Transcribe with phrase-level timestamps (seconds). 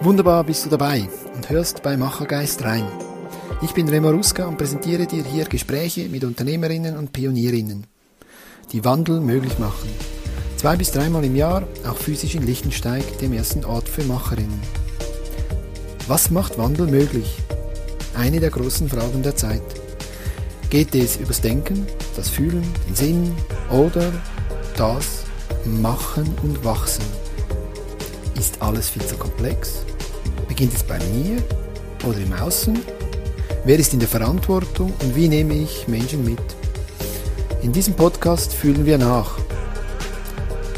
[0.00, 2.86] Wunderbar bist du dabei und hörst bei Machergeist rein.
[3.62, 7.84] Ich bin Remo Ruska und präsentiere dir hier Gespräche mit Unternehmerinnen und Pionierinnen,
[8.70, 9.88] die Wandel möglich machen.
[10.56, 14.60] Zwei bis dreimal im Jahr, auch physisch in Lichtensteig, dem ersten Ort für Macherinnen.
[16.06, 17.36] Was macht Wandel möglich?
[18.16, 19.62] Eine der großen Fragen der Zeit.
[20.70, 23.34] Geht es übers Denken, das Fühlen, den Sinn
[23.68, 24.12] oder
[24.76, 25.24] das
[25.64, 27.27] Machen und Wachsen?
[28.38, 29.84] Ist alles viel zu komplex?
[30.46, 31.42] Beginnt es bei mir
[32.06, 32.78] oder im Außen?
[33.64, 36.38] Wer ist in der Verantwortung und wie nehme ich Menschen mit?
[37.62, 39.38] In diesem Podcast fühlen wir nach,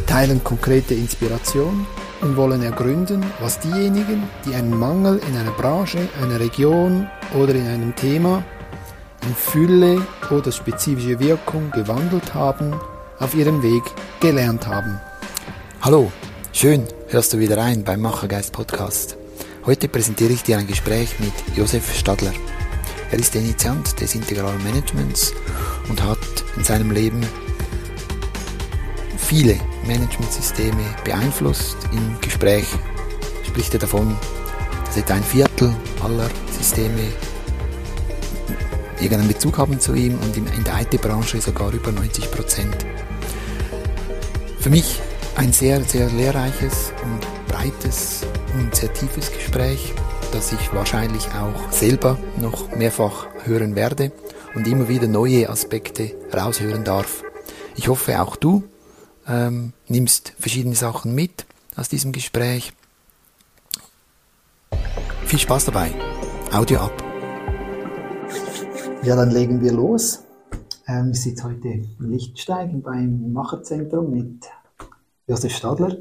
[0.06, 1.86] teilen konkrete Inspiration
[2.22, 7.66] und wollen ergründen, was diejenigen, die einen Mangel in einer Branche, einer Region oder in
[7.66, 8.42] einem Thema
[9.22, 12.74] in Fülle oder spezifische Wirkung gewandelt haben,
[13.18, 13.82] auf ihrem Weg
[14.18, 14.98] gelernt haben.
[15.82, 16.10] Hallo,
[16.52, 19.16] schön hörst du wieder rein beim Machergeist Podcast.
[19.66, 22.32] Heute präsentiere ich dir ein Gespräch mit Josef Stadler.
[23.10, 25.34] Er ist der Initiant des integralen Managements
[25.88, 26.18] und hat
[26.56, 27.26] in seinem Leben
[29.16, 31.76] viele Managementsysteme beeinflusst.
[31.90, 32.66] Im Gespräch
[33.44, 34.16] spricht er davon,
[34.84, 37.02] dass etwa ein Viertel aller Systeme
[39.00, 42.86] irgendeinen Bezug haben zu ihm und in der IT-Branche sogar über 90 Prozent.
[44.60, 45.00] Für mich
[45.36, 49.92] ein sehr, sehr lehrreiches und breites und sehr tiefes Gespräch,
[50.32, 54.12] das ich wahrscheinlich auch selber noch mehrfach hören werde
[54.54, 57.22] und immer wieder neue Aspekte raushören darf.
[57.76, 58.64] Ich hoffe, auch du
[59.26, 62.72] ähm, nimmst verschiedene Sachen mit aus diesem Gespräch.
[65.24, 65.92] Viel Spaß dabei.
[66.52, 67.04] Audio ab.
[69.02, 70.24] Ja, dann legen wir los.
[70.88, 74.44] Ähm, ich sitze heute in Lichtenstein beim Macherzentrum mit
[75.30, 75.96] Josef Stadler.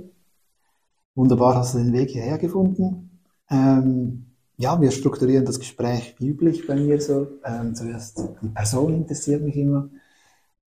[1.14, 3.22] Wunderbar hast du den Weg hierher gefunden.
[3.52, 4.26] Ähm,
[4.58, 7.28] ja, wir strukturieren das Gespräch wie üblich bei mir so.
[7.46, 9.88] Ähm, zuerst die Person interessiert mich immer.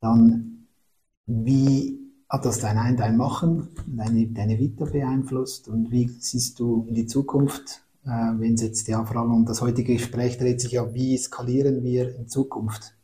[0.01, 0.69] Dann,
[1.27, 1.99] wie
[2.29, 7.07] hat das dein, dein Machen, deine, deine Vita beeinflusst und wie siehst du in die
[7.07, 8.09] Zukunft äh,
[8.39, 11.83] wenn es jetzt ja vor allem um das heutige Gespräch dreht sich ja, wie skalieren
[11.83, 12.97] wir in Zukunft,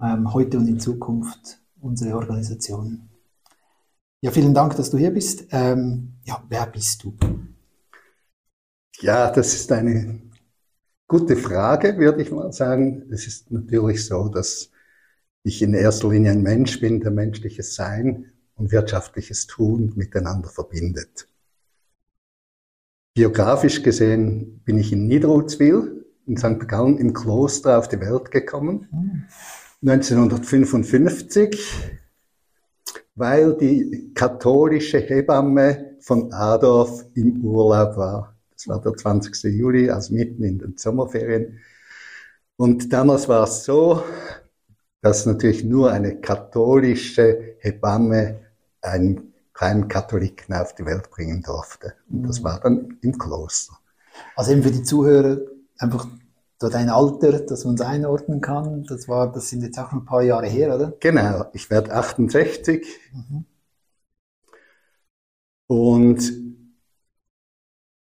[0.00, 3.08] ähm, heute und in Zukunft unsere Organisation.
[4.20, 5.46] Ja, vielen Dank, dass du hier bist.
[5.52, 7.16] Ähm, ja, wer bist du?
[9.00, 10.20] Ja, das ist eine
[11.06, 13.06] gute Frage, würde ich mal sagen.
[13.12, 14.72] Es ist natürlich so, dass
[15.44, 21.28] ich in erster Linie ein Mensch bin, der menschliches Sein und wirtschaftliches Tun miteinander verbindet.
[23.14, 26.68] Geografisch gesehen bin ich in Niederutzwil in St.
[26.68, 29.26] Gallen im Kloster auf die Welt gekommen.
[29.80, 31.98] 1955,
[33.18, 38.36] weil die katholische Hebamme von Adolf im Urlaub war.
[38.52, 39.54] Das war der 20.
[39.54, 41.58] Juli, also mitten in den Sommerferien.
[42.56, 44.02] Und damals war es so,
[45.00, 48.40] dass natürlich nur eine katholische Hebamme
[48.80, 51.94] ein keinen Katholiken auf die Welt bringen durfte.
[52.08, 52.44] Und das mhm.
[52.44, 53.76] war dann im Kloster.
[54.36, 55.38] Also eben für die Zuhörer
[55.78, 56.06] einfach
[56.60, 58.84] so dein Alter, dass man es einordnen kann.
[58.84, 60.92] Das war, das sind jetzt auch ein paar Jahre her, oder?
[61.00, 61.44] Genau.
[61.52, 62.86] Ich werde 68.
[63.12, 63.44] Mhm.
[65.68, 66.32] Und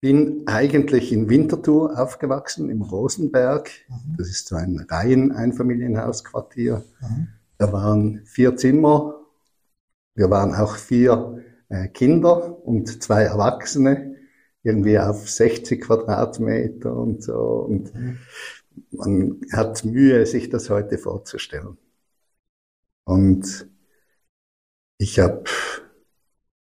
[0.02, 3.70] bin eigentlich in Winterthur aufgewachsen, im Rosenberg.
[3.88, 4.18] Mhm.
[4.18, 6.84] Das ist so ein Reihen-Einfamilienhausquartier.
[7.02, 7.28] Mhm.
[7.58, 9.22] Da waren vier Zimmer
[10.14, 14.11] wir waren auch vier äh, Kinder und zwei Erwachsene,
[14.64, 17.38] irgendwie auf 60 Quadratmeter und so.
[17.68, 17.92] Und
[18.92, 21.78] man hat Mühe, sich das heute vorzustellen.
[23.04, 23.70] Und
[24.98, 25.44] ich habe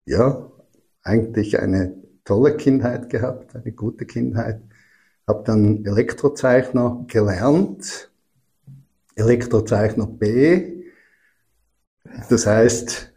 [0.06, 0.52] ja
[1.04, 1.96] eigentlich eine
[2.26, 4.62] tolle Kindheit gehabt, eine gute Kindheit.
[5.28, 8.12] Habe dann Elektrozeichner gelernt,
[9.16, 10.84] Elektrozeichner B.
[12.30, 13.14] Das heißt,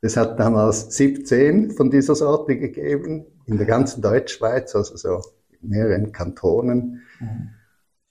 [0.00, 5.22] es hat damals 17 von dieser Sorte gegeben, in der ganzen Deutschschweiz, also so
[5.60, 7.02] in mehreren Kantonen.
[7.18, 7.50] Mhm.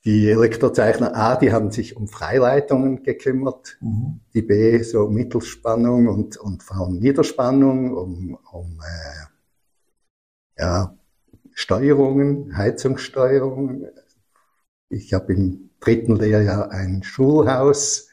[0.04, 4.22] Die Elektrozeichner A, die haben sich um Freileitungen gekümmert, mhm.
[4.34, 10.98] die B so um Mittelspannung und, und vor allem Niederspannung, um, um äh, ja,
[11.54, 13.88] Steuerungen, Heizungssteuerung.
[14.90, 18.10] Ich habe im dritten Lehrjahr ein Schulhaus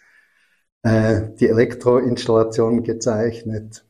[0.82, 3.87] äh, die Elektroinstallation gezeichnet,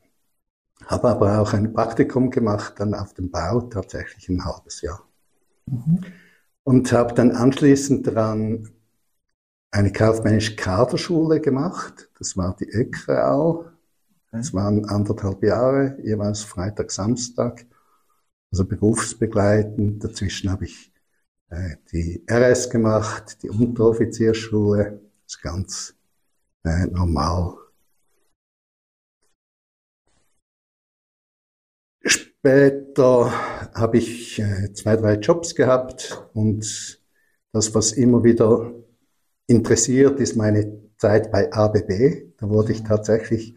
[0.85, 5.03] habe aber auch ein Praktikum gemacht, dann auf dem Bau, tatsächlich ein halbes Jahr.
[5.65, 6.01] Mhm.
[6.63, 8.69] Und habe dann anschließend daran
[9.71, 12.09] eine kaufmännische Kaderschule gemacht.
[12.17, 13.71] Das war die ÖKRAL.
[14.31, 17.65] Das waren anderthalb Jahre, jeweils Freitag, Samstag.
[18.51, 20.03] also berufsbegleitend.
[20.03, 20.93] Dazwischen habe ich
[21.49, 25.95] äh, die RS gemacht, die Unteroffizierschule, das ist ganz
[26.63, 27.55] äh, normal.
[32.45, 33.31] Später
[33.73, 37.01] habe ich äh, zwei, drei Jobs gehabt und
[37.51, 38.71] das, was immer wieder
[39.47, 42.35] interessiert, ist meine Zeit bei ABB.
[42.37, 43.55] Da wurde ich tatsächlich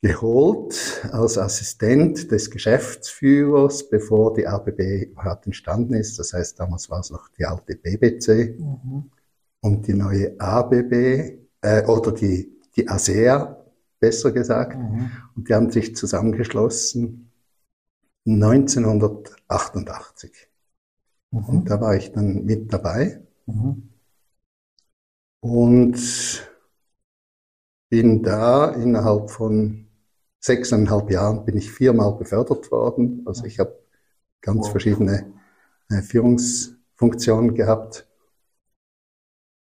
[0.00, 6.18] geholt als Assistent des Geschäftsführers, bevor die ABB überhaupt entstanden ist.
[6.18, 9.10] Das heißt, damals war es noch die alte BBC mhm.
[9.60, 10.92] und die neue ABB
[11.60, 13.62] äh, oder die, die ASEA,
[14.00, 14.78] besser gesagt.
[14.78, 15.10] Mhm.
[15.36, 17.23] Und die haben sich zusammengeschlossen
[18.26, 20.32] 1988.
[21.30, 21.44] Mhm.
[21.44, 23.22] Und da war ich dann mit dabei.
[23.46, 23.90] Mhm.
[25.40, 25.98] Und
[27.90, 29.88] bin da innerhalb von
[30.40, 33.22] sechseinhalb Jahren bin ich viermal befördert worden.
[33.26, 33.78] Also ich habe
[34.40, 34.70] ganz wow.
[34.70, 35.32] verschiedene
[35.90, 38.08] äh, Führungsfunktionen gehabt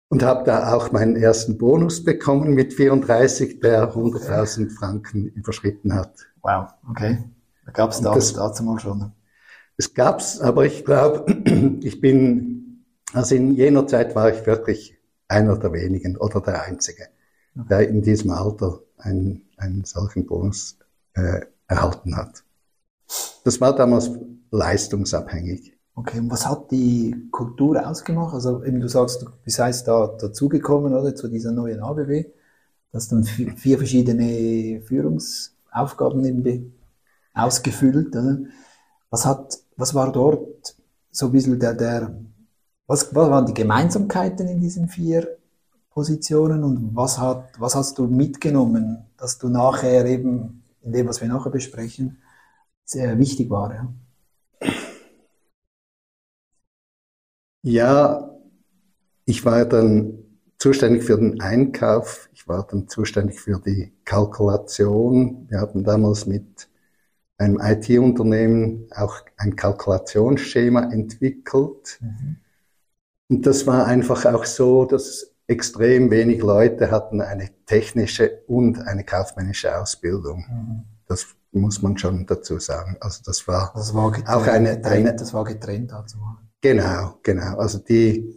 [0.08, 6.28] und habe da auch meinen ersten Bonus bekommen mit 34, der 100.000 Franken überschritten hat.
[6.42, 7.24] Wow, okay.
[7.72, 9.12] Gab es da das, dazu mal schon?
[9.76, 11.30] Es gab's, aber ich glaube,
[11.82, 14.96] ich bin, also in jener Zeit war ich wirklich
[15.28, 17.08] einer der wenigen oder der Einzige,
[17.54, 20.78] der in diesem Alter einen, einen solchen Bonus
[21.14, 22.44] äh, erhalten hat.
[23.44, 24.10] Das war damals
[24.50, 25.76] leistungsabhängig.
[25.94, 28.34] Okay, und was hat die Kultur ausgemacht?
[28.34, 32.26] Also eben du sagst, du bist heißt da dazugekommen, oder, zu dieser neuen ABW,
[32.92, 36.20] dass dann vier verschiedene Führungsaufgaben
[37.36, 38.14] ausgefüllt.
[38.16, 38.38] Oder?
[39.10, 40.76] Was hat, was war dort
[41.10, 42.16] so ein bisschen der, der,
[42.86, 45.38] was, was waren die Gemeinsamkeiten in diesen vier
[45.90, 51.20] Positionen und was hat, was hast du mitgenommen, dass du nachher eben in dem, was
[51.20, 52.18] wir nachher besprechen,
[52.84, 53.74] sehr wichtig war?
[53.74, 54.70] Ja,
[57.62, 58.30] ja
[59.24, 60.18] ich war dann
[60.58, 65.46] zuständig für den Einkauf, ich war dann zuständig für die Kalkulation.
[65.48, 66.68] Wir hatten damals mit
[67.38, 71.98] einem IT-Unternehmen auch ein Kalkulationsschema entwickelt.
[72.00, 72.36] Mhm.
[73.28, 79.04] Und das war einfach auch so, dass extrem wenig Leute hatten eine technische und eine
[79.04, 80.44] kaufmännische Ausbildung.
[80.48, 80.82] Mhm.
[81.06, 82.96] Das muss man schon dazu sagen.
[83.00, 86.18] Also das war, das war getrennt, auch eine, eine, das war getrennt also.
[86.60, 87.56] Genau, genau.
[87.58, 88.34] Also die,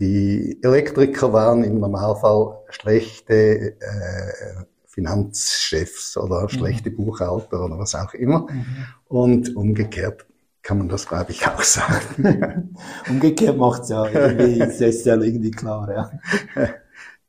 [0.00, 4.64] die Elektriker waren im Normalfall schlechte äh,
[4.98, 6.48] Finanzchefs oder mhm.
[6.48, 8.48] schlechte Buchhalter oder was auch immer.
[8.50, 8.66] Mhm.
[9.06, 10.26] Und umgekehrt
[10.62, 12.74] kann man das, glaube ich, auch sagen.
[13.08, 16.10] umgekehrt macht es ja irgendwie, ist ja irgendwie klar, ja.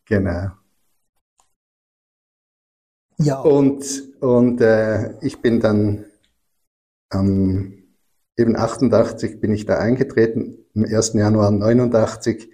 [0.06, 0.48] genau.
[3.18, 3.40] Ja.
[3.42, 3.86] Und,
[4.20, 6.06] und äh, ich bin dann
[7.14, 7.84] ähm,
[8.36, 10.66] eben 88 bin ich da eingetreten.
[10.76, 11.14] Am 1.
[11.14, 12.50] Januar 89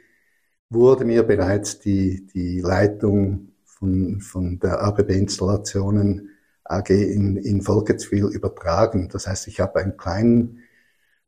[0.70, 3.55] wurde mir bereits die, die Leitung
[3.86, 6.30] von, von der ABB-Installationen
[6.64, 9.10] AG in, in Volketswil übertragen.
[9.10, 10.60] Das heißt, ich habe einen kleinen,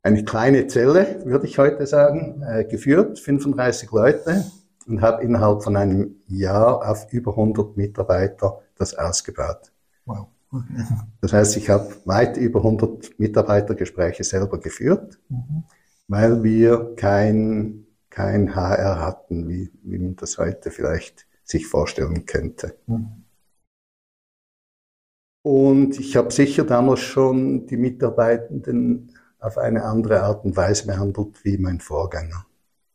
[0.02, 4.44] eine kleine Zelle, würde ich heute sagen, äh, geführt, 35 Leute
[4.86, 9.72] und habe innerhalb von einem Jahr auf über 100 Mitarbeiter das ausgebaut.
[10.04, 10.28] Wow.
[11.20, 15.64] Das heißt, ich habe weit über 100 Mitarbeitergespräche selber geführt, mhm.
[16.08, 22.76] weil wir kein, kein HR hatten, wie, wie man das heute vielleicht sich vorstellen könnte.
[22.86, 23.24] Mhm.
[25.42, 31.42] Und ich habe sicher damals schon die Mitarbeitenden auf eine andere Art und Weise behandelt
[31.44, 32.44] wie mein Vorgänger.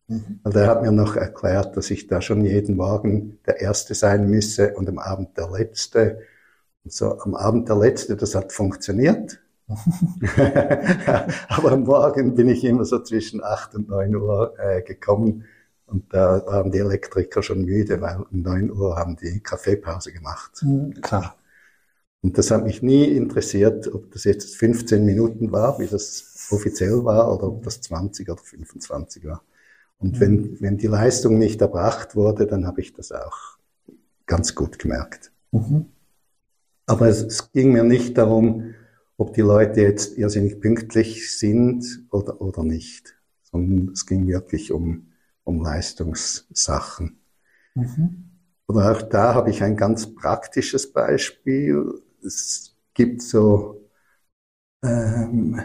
[0.07, 0.39] Mhm.
[0.43, 4.29] Also er hat mir noch erklärt, dass ich da schon jeden Morgen der Erste sein
[4.29, 6.19] müsse und am Abend der Letzte.
[6.83, 9.41] Und so am Abend der Letzte, das hat funktioniert.
[11.47, 15.45] Aber am Morgen bin ich immer so zwischen acht und neun Uhr äh, gekommen
[15.85, 20.61] und da waren die Elektriker schon müde, weil um 9 Uhr haben die Kaffeepause gemacht.
[20.61, 21.37] Mhm, klar.
[22.21, 27.03] Und das hat mich nie interessiert, ob das jetzt 15 Minuten war, wie das offiziell
[27.03, 29.43] war, oder ob das 20 oder 25 war.
[29.99, 30.19] Und mhm.
[30.19, 33.57] wenn, wenn die Leistung nicht erbracht wurde, dann habe ich das auch
[34.25, 35.31] ganz gut gemerkt.
[35.51, 35.85] Mhm.
[36.85, 38.73] Aber es, es, ging mir nicht darum,
[39.17, 45.12] ob die Leute jetzt irrsinnig pünktlich sind oder, oder nicht, sondern es ging wirklich um,
[45.43, 47.19] um Leistungssachen.
[47.75, 48.29] Mhm.
[48.67, 52.01] Oder auch da habe ich ein ganz praktisches Beispiel.
[52.25, 53.89] Es gibt so,
[54.83, 55.59] ähm,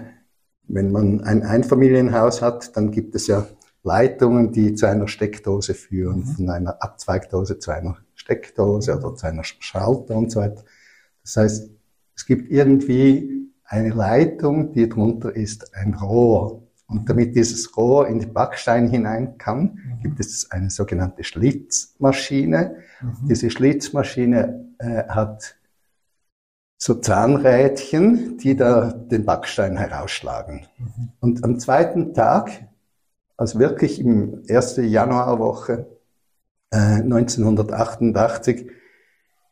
[0.65, 3.47] wenn man ein Einfamilienhaus hat, dann gibt es ja
[3.83, 6.27] Leitungen, die zu einer Steckdose führen, mhm.
[6.27, 10.65] von einer Abzweigdose zu einer Steckdose oder zu einer Schalter und so weiter.
[11.23, 11.71] Das heißt,
[12.17, 16.68] es gibt irgendwie eine Leitung, die drunter ist ein Rohr.
[16.89, 20.03] Und damit dieses Rohr in den Backstein hinein kann, mhm.
[20.03, 22.77] gibt es eine sogenannte Schlitzmaschine.
[23.03, 23.29] Mhm.
[23.29, 25.57] Diese Schlitzmaschine äh, hat
[26.79, 30.67] so Zahnrädchen, die da den Backstein herausschlagen.
[30.79, 31.09] Mhm.
[31.21, 32.69] Und am zweiten Tag,
[33.37, 35.87] also wirklich im ersten Januarwoche
[36.71, 38.71] äh, 1988,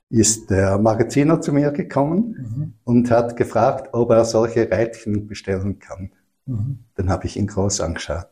[0.08, 2.72] ist der Magaziner zu mir gekommen mhm.
[2.84, 6.12] und hat gefragt, ob er solche Rädchen bestellen kann.
[6.46, 6.84] Mhm.
[6.94, 8.28] Dann habe ich ihn groß angeschaut.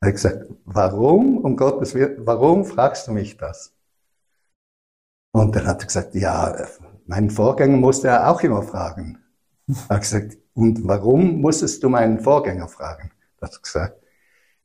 [0.00, 3.72] Er hat gesagt, warum, um Gottes Willen, warum fragst du mich das?
[5.32, 6.54] Und dann hat er gesagt, ja,
[7.06, 9.18] meinen Vorgänger musste er auch immer fragen.
[9.66, 13.10] Er hat gesagt, und warum musstest du meinen Vorgänger fragen?
[13.40, 14.00] Er hat gesagt,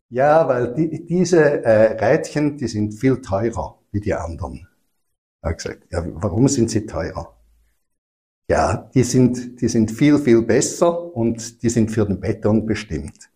[0.09, 4.67] ja, weil die, diese äh, Rädchen, die sind viel teurer wie die anderen.
[5.41, 7.38] Er hat gesagt, ja, warum sind sie teurer?
[8.49, 13.29] Ja, die sind, die sind viel, viel besser und die sind für den Beton bestimmt.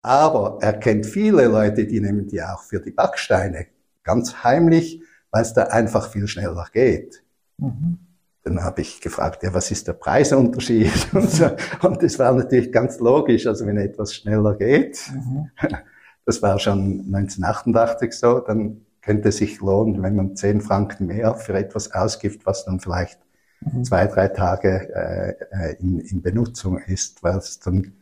[0.00, 3.66] Aber er kennt viele Leute, die nehmen die auch für die Backsteine.
[4.02, 7.22] Ganz heimlich, weil es da einfach viel schneller geht.
[7.58, 7.98] Mhm.
[8.44, 10.90] Dann habe ich gefragt, ja, was ist der Preisunterschied?
[11.12, 11.50] Und, so.
[11.82, 13.46] und das war natürlich ganz logisch.
[13.46, 15.50] Also wenn etwas schneller geht, mhm.
[16.24, 21.34] das war schon 1988 so, dann könnte es sich lohnen, wenn man 10 Franken mehr
[21.34, 23.18] für etwas ausgibt, was dann vielleicht
[23.60, 23.84] mhm.
[23.84, 27.94] zwei, drei Tage äh, äh, in, in Benutzung ist, weil es dann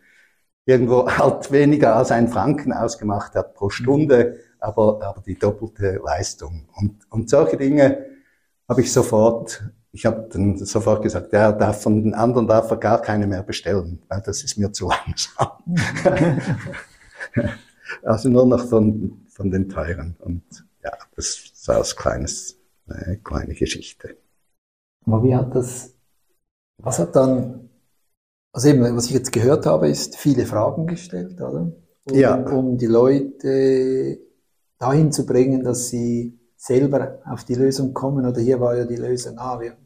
[0.65, 6.69] irgendwo halt weniger als ein Franken ausgemacht hat pro Stunde, aber, aber die doppelte Leistung.
[6.77, 8.07] Und, und solche Dinge
[8.69, 12.77] habe ich sofort, ich habe dann sofort gesagt, ja, darf von den anderen darf er
[12.79, 15.51] gar keine mehr bestellen, weil das ist mir zu langsam.
[18.03, 20.17] also nur noch von, von den teuren.
[20.21, 20.43] Und
[20.83, 22.57] ja, das ist als kleines,
[22.87, 24.17] eine kleine Geschichte.
[25.07, 25.95] Aber wie hat das,
[26.79, 27.71] was hat dann,
[28.53, 31.73] also eben, was ich jetzt gehört habe, ist viele Fragen gestellt, oder?
[32.05, 32.35] Um, ja.
[32.35, 34.19] um die Leute
[34.79, 38.27] dahin zu bringen, dass sie selber auf die Lösung kommen.
[38.27, 39.77] Oder hier war ja die Lösung, ah, wir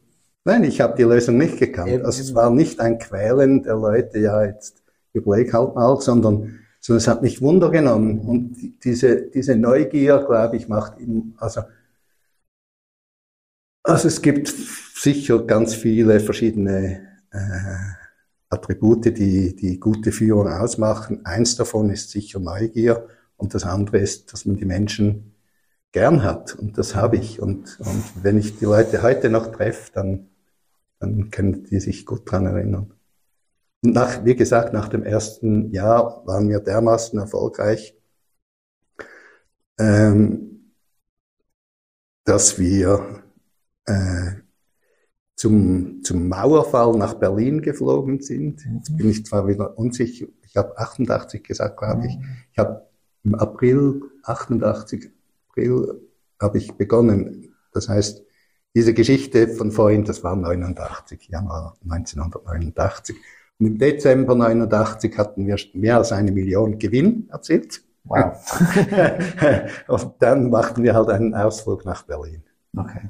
[0.47, 1.89] Nein, ich habe die Lösung nicht gekannt.
[1.89, 4.81] Eben, also es war nicht ein Quälen der Leute, ja, jetzt
[5.11, 8.21] überleg halt mal, sondern, sondern es hat mich Wunder genommen.
[8.21, 8.55] Und
[8.85, 11.63] diese, diese Neugier, glaube ich, macht ihm, also,
[13.87, 14.53] also es gibt
[14.95, 17.39] sicher ganz viele verschiedene äh,
[18.49, 21.25] Attribute, die die gute Führung ausmachen.
[21.25, 25.35] Eins davon ist sicher Neugier und das andere ist, dass man die Menschen
[25.93, 27.41] gern hat und das habe ich.
[27.41, 30.27] Und, und wenn ich die Leute heute noch treffe, dann,
[30.99, 32.93] dann können die sich gut dran erinnern.
[33.83, 37.95] Und nach, wie gesagt, nach dem ersten Jahr waren wir dermaßen erfolgreich,
[39.79, 40.73] ähm,
[42.25, 43.23] dass wir
[43.87, 44.31] äh,
[45.35, 48.65] zum, zum Mauerfall nach Berlin geflogen sind.
[48.73, 52.17] Jetzt bin ich zwar wieder unsicher, ich habe 88 gesagt, glaube ich.
[52.17, 52.25] Mhm.
[52.51, 52.87] Ich habe
[53.23, 55.11] im April 88,
[55.49, 56.01] April
[56.41, 57.53] habe ich begonnen.
[57.73, 58.23] Das heißt,
[58.73, 63.15] diese Geschichte von vorhin, das war 89, Januar 1989.
[63.59, 67.81] Und im Dezember 89 hatten wir mehr als eine Million Gewinn erzielt.
[68.03, 68.37] Wow.
[69.87, 72.43] und dann machten wir halt einen Ausflug nach Berlin.
[72.75, 73.09] Okay.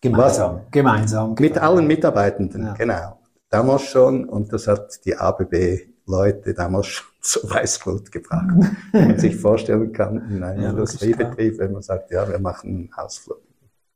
[0.00, 0.56] Gemeinsam.
[0.56, 1.34] Was, gemeinsam.
[1.38, 2.74] Mit allen Mitarbeitenden, ja.
[2.74, 3.18] genau.
[3.50, 8.48] Damals schon, und das hat die ABB-Leute damals schon zu Weißblut gebracht.
[8.92, 12.70] Wenn man sich vorstellen kann, in einem ja, Industriebetrieb, wenn man sagt, ja, wir machen
[12.70, 13.40] einen Ausflug.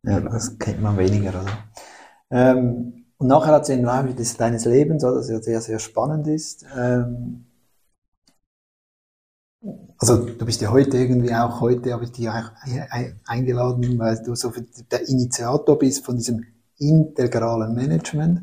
[0.02, 0.32] Ja, genau.
[0.32, 1.46] das kennt man weniger, oder?
[2.30, 6.26] Ähm, und nachher hat sie im Laufe des deines Lebens, das ja sehr, sehr spannend
[6.26, 7.44] ist, ähm,
[10.02, 12.50] also du bist ja heute irgendwie auch, heute habe ich dich auch
[13.24, 14.52] eingeladen, weil du so
[14.90, 16.44] der Initiator bist von diesem
[16.76, 18.42] integralen Management.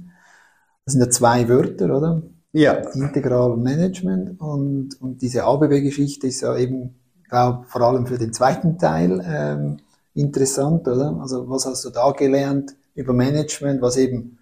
[0.85, 2.21] Das sind ja zwei Wörter, oder?
[2.53, 2.75] Ja.
[2.93, 6.95] Integral Management und, und diese ABB-Geschichte ist ja eben,
[7.27, 9.77] glaube vor allem für den zweiten Teil ähm,
[10.13, 11.19] interessant, oder?
[11.21, 14.38] Also was hast du da gelernt über Management, was eben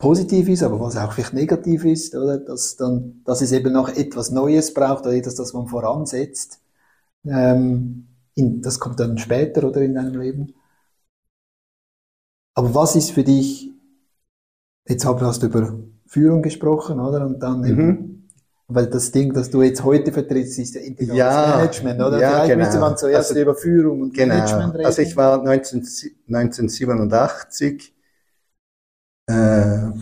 [0.00, 2.38] positiv ist, aber was auch vielleicht negativ ist, oder?
[2.38, 6.60] Dass dann, dass es eben noch etwas Neues braucht oder etwas, das man voransetzt.
[7.24, 10.54] Ähm, in, das kommt dann später oder in deinem Leben.
[12.54, 13.70] Aber was ist für dich,
[14.88, 17.24] jetzt hast du über Führung gesprochen, oder?
[17.26, 18.28] Und dann eben, mhm.
[18.68, 22.18] weil das Ding, das du jetzt heute vertrittst, ist ja integrales ja, Management, oder?
[22.18, 22.64] Ja, Vielleicht genau.
[22.64, 24.34] müsste man zuerst also, über Führung und genau.
[24.34, 24.86] Management reden.
[24.86, 25.84] Also ich war 19,
[26.26, 27.94] 1987
[29.30, 29.92] äh,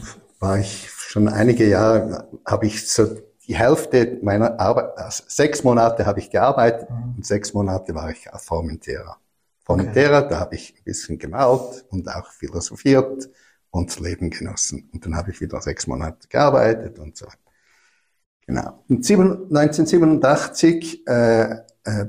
[0.41, 3.07] war ich schon einige Jahre, habe ich so
[3.47, 7.15] die Hälfte meiner Arbeit, also sechs Monate habe ich gearbeitet mhm.
[7.17, 9.17] und sechs Monate war ich auf Formentera.
[9.65, 10.29] Formentera, okay.
[10.31, 13.29] da habe ich ein bisschen gemalt und auch philosophiert
[13.71, 14.89] und Leben genossen.
[14.93, 17.27] Und dann habe ich wieder sechs Monate gearbeitet und so.
[18.47, 18.83] Genau.
[18.89, 21.51] Und 1987 äh,
[21.85, 22.07] äh,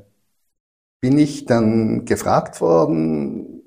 [1.01, 3.58] bin ich dann gefragt worden,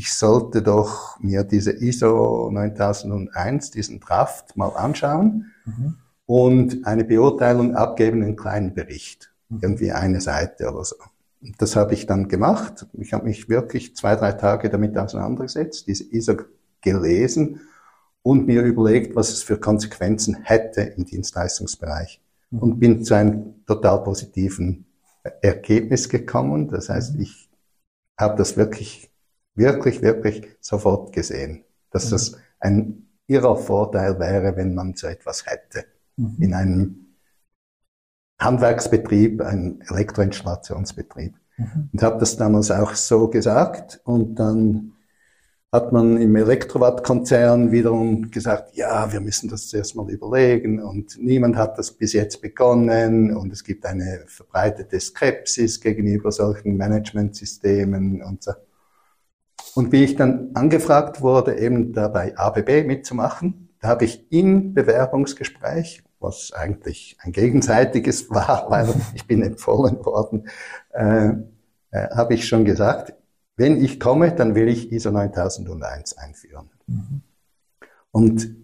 [0.00, 5.96] ich sollte doch mir diese ISO 9001, diesen Draft mal anschauen mhm.
[6.24, 9.30] und eine Beurteilung abgeben, einen kleinen Bericht.
[9.50, 9.58] Mhm.
[9.60, 10.96] Irgendwie eine Seite oder so.
[11.58, 12.86] Das habe ich dann gemacht.
[12.94, 16.34] Ich habe mich wirklich zwei, drei Tage damit auseinandergesetzt, diese ISO
[16.80, 17.60] gelesen
[18.22, 22.22] und mir überlegt, was es für Konsequenzen hätte im Dienstleistungsbereich.
[22.50, 22.58] Mhm.
[22.58, 24.86] Und bin zu einem total positiven
[25.42, 26.68] Ergebnis gekommen.
[26.68, 27.20] Das heißt, mhm.
[27.20, 27.50] ich
[28.18, 29.09] habe das wirklich,
[29.60, 32.10] wirklich, wirklich sofort gesehen, dass mhm.
[32.10, 35.84] das ein irrer Vorteil wäre, wenn man so etwas hätte.
[36.16, 36.36] Mhm.
[36.40, 37.06] In einem
[38.40, 41.34] Handwerksbetrieb, einem Elektroinstallationsbetrieb.
[41.56, 41.90] Mhm.
[41.92, 44.92] Und habe das damals auch so gesagt und dann
[45.72, 51.56] hat man im Elektrowatt-Konzern wiederum gesagt, ja, wir müssen das zuerst mal überlegen und niemand
[51.56, 58.42] hat das bis jetzt begonnen und es gibt eine verbreitete Skepsis gegenüber solchen Managementsystemen und
[58.42, 58.52] so.
[59.74, 64.74] Und wie ich dann angefragt wurde, eben da bei ABB mitzumachen, da habe ich im
[64.74, 70.48] Bewerbungsgespräch, was eigentlich ein gegenseitiges war, weil ich bin empfohlen worden,
[70.92, 71.32] äh,
[71.90, 73.14] äh, habe ich schon gesagt,
[73.56, 76.70] wenn ich komme, dann will ich ISO 9001 einführen.
[76.86, 77.22] Mhm.
[78.10, 78.56] Und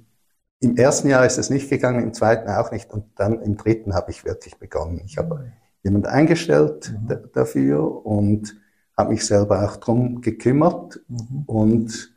[0.61, 3.95] im ersten Jahr ist es nicht gegangen, im zweiten auch nicht und dann im dritten
[3.95, 5.03] habe ich wirklich begonnen.
[5.05, 7.31] Ich habe jemand eingestellt mhm.
[7.35, 8.57] dafür und
[8.97, 11.43] habe mich selber auch drum gekümmert mhm.
[11.47, 12.15] und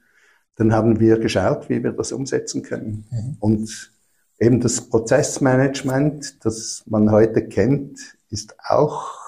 [0.55, 3.05] dann haben wir geschaut, wie wir das umsetzen können.
[3.09, 3.38] Mhm.
[3.39, 3.93] Und
[4.39, 9.19] eben das Prozessmanagement, das man heute kennt, ist auch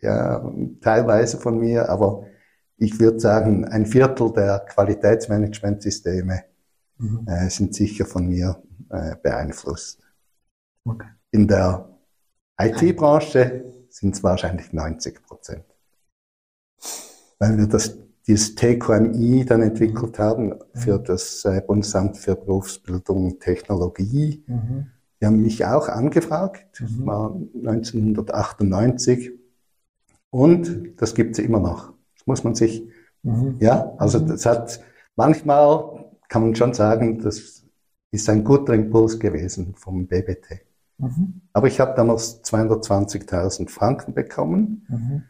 [0.00, 0.42] ja,
[0.80, 2.26] teilweise von mir, aber
[2.76, 6.44] ich würde sagen, ein Viertel der Qualitätsmanagementsysteme
[6.98, 7.26] mhm.
[7.26, 10.00] äh, sind sicher von mir äh, beeinflusst.
[10.84, 11.08] Okay.
[11.30, 11.88] In der
[12.58, 15.64] IT-Branche sind es wahrscheinlich 90 Prozent.
[17.40, 17.98] Weil wir das,
[18.28, 21.04] dieses TQMI dann entwickelt haben für mhm.
[21.04, 24.44] das äh, Bundesamt für Berufsbildung und Technologie.
[24.46, 24.86] Mhm.
[25.20, 27.06] Die haben mich auch angefragt, das mhm.
[27.06, 27.34] war
[27.66, 29.32] 1998.
[30.30, 31.92] Und das gibt es immer noch
[32.30, 32.88] muss man sich,
[33.22, 33.56] mhm.
[33.58, 34.28] ja, also mhm.
[34.28, 34.80] das hat,
[35.16, 37.66] manchmal kann man schon sagen, das
[38.12, 40.60] ist ein guter Impuls gewesen vom BBT.
[40.98, 41.40] Mhm.
[41.52, 45.22] Aber ich habe damals 220.000 Franken bekommen, mhm.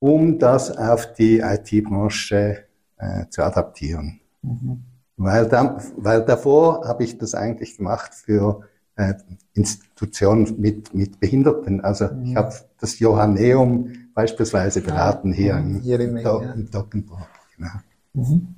[0.00, 2.64] Um das auf die IT-Branche
[2.96, 4.20] äh, zu adaptieren.
[4.42, 4.82] Mhm.
[5.16, 8.62] Weil, da, weil davor habe ich das eigentlich gemacht für
[8.96, 9.14] äh,
[9.52, 11.82] Institutionen mit, mit Behinderten.
[11.82, 12.36] Also ich mhm.
[12.36, 16.52] habe das Johanneum beispielsweise beraten hier, im, hier im, Do ja.
[16.52, 17.28] im Dockenburg.
[17.56, 17.70] Genau.
[18.14, 18.54] Mhm.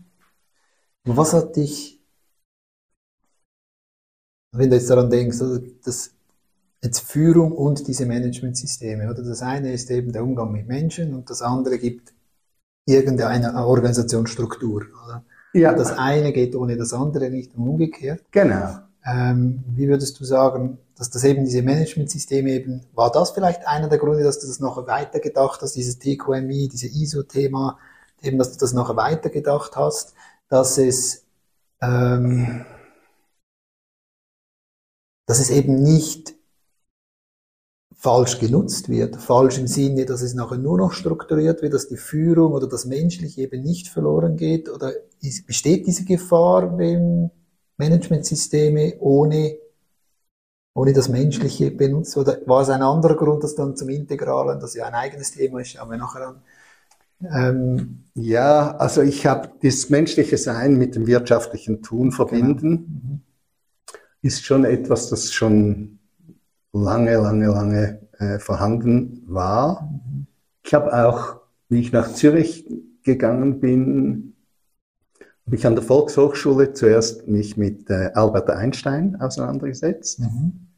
[1.04, 2.00] Was hat dich,
[4.52, 5.38] wenn du jetzt daran denkst,
[5.84, 6.14] dass
[6.82, 11.30] jetzt Führung und diese Managementsysteme, oder das eine ist eben der Umgang mit Menschen und
[11.30, 12.12] das andere gibt
[12.86, 14.86] irgendeine Organisationsstruktur.
[15.04, 15.24] Oder?
[15.52, 15.74] Ja.
[15.74, 18.24] Das eine geht ohne das andere nicht und umgekehrt.
[18.32, 18.78] Genau.
[19.04, 23.88] Ähm, wie würdest du sagen, dass das eben diese Managementsysteme eben, war das vielleicht einer
[23.88, 27.78] der Gründe, dass du das noch weitergedacht hast, dieses TQMI, diese ISO-Thema,
[28.22, 30.14] eben, dass du das noch weitergedacht hast,
[30.48, 31.24] dass es,
[31.80, 32.64] ähm,
[35.26, 36.34] dass es eben nicht
[38.02, 41.96] falsch genutzt wird, falsch im Sinne, dass es nachher nur noch strukturiert wird, dass die
[41.96, 47.30] Führung oder das Menschliche eben nicht verloren geht, oder ist, besteht diese Gefahr, wenn
[47.76, 49.56] Managementsysteme ohne,
[50.74, 52.16] ohne das Menschliche benutzt?
[52.16, 55.60] Oder war es ein anderer Grund, dass dann zum Integralen, das ja ein eigenes Thema
[55.60, 56.42] ist, aber nachher an,
[57.32, 62.80] ähm, ja, also ich habe das menschliche Sein mit dem wirtschaftlichen Tun verbinden, genau.
[62.80, 63.20] mhm.
[64.22, 66.00] ist schon etwas, das schon
[66.72, 69.82] lange, lange, lange äh, vorhanden war.
[69.82, 70.26] Mhm.
[70.64, 72.66] Ich habe auch, wie ich nach Zürich
[73.02, 74.34] gegangen bin,
[75.46, 80.68] habe ich an der Volkshochschule zuerst mich mit äh, Albert Einstein auseinandergesetzt, mhm.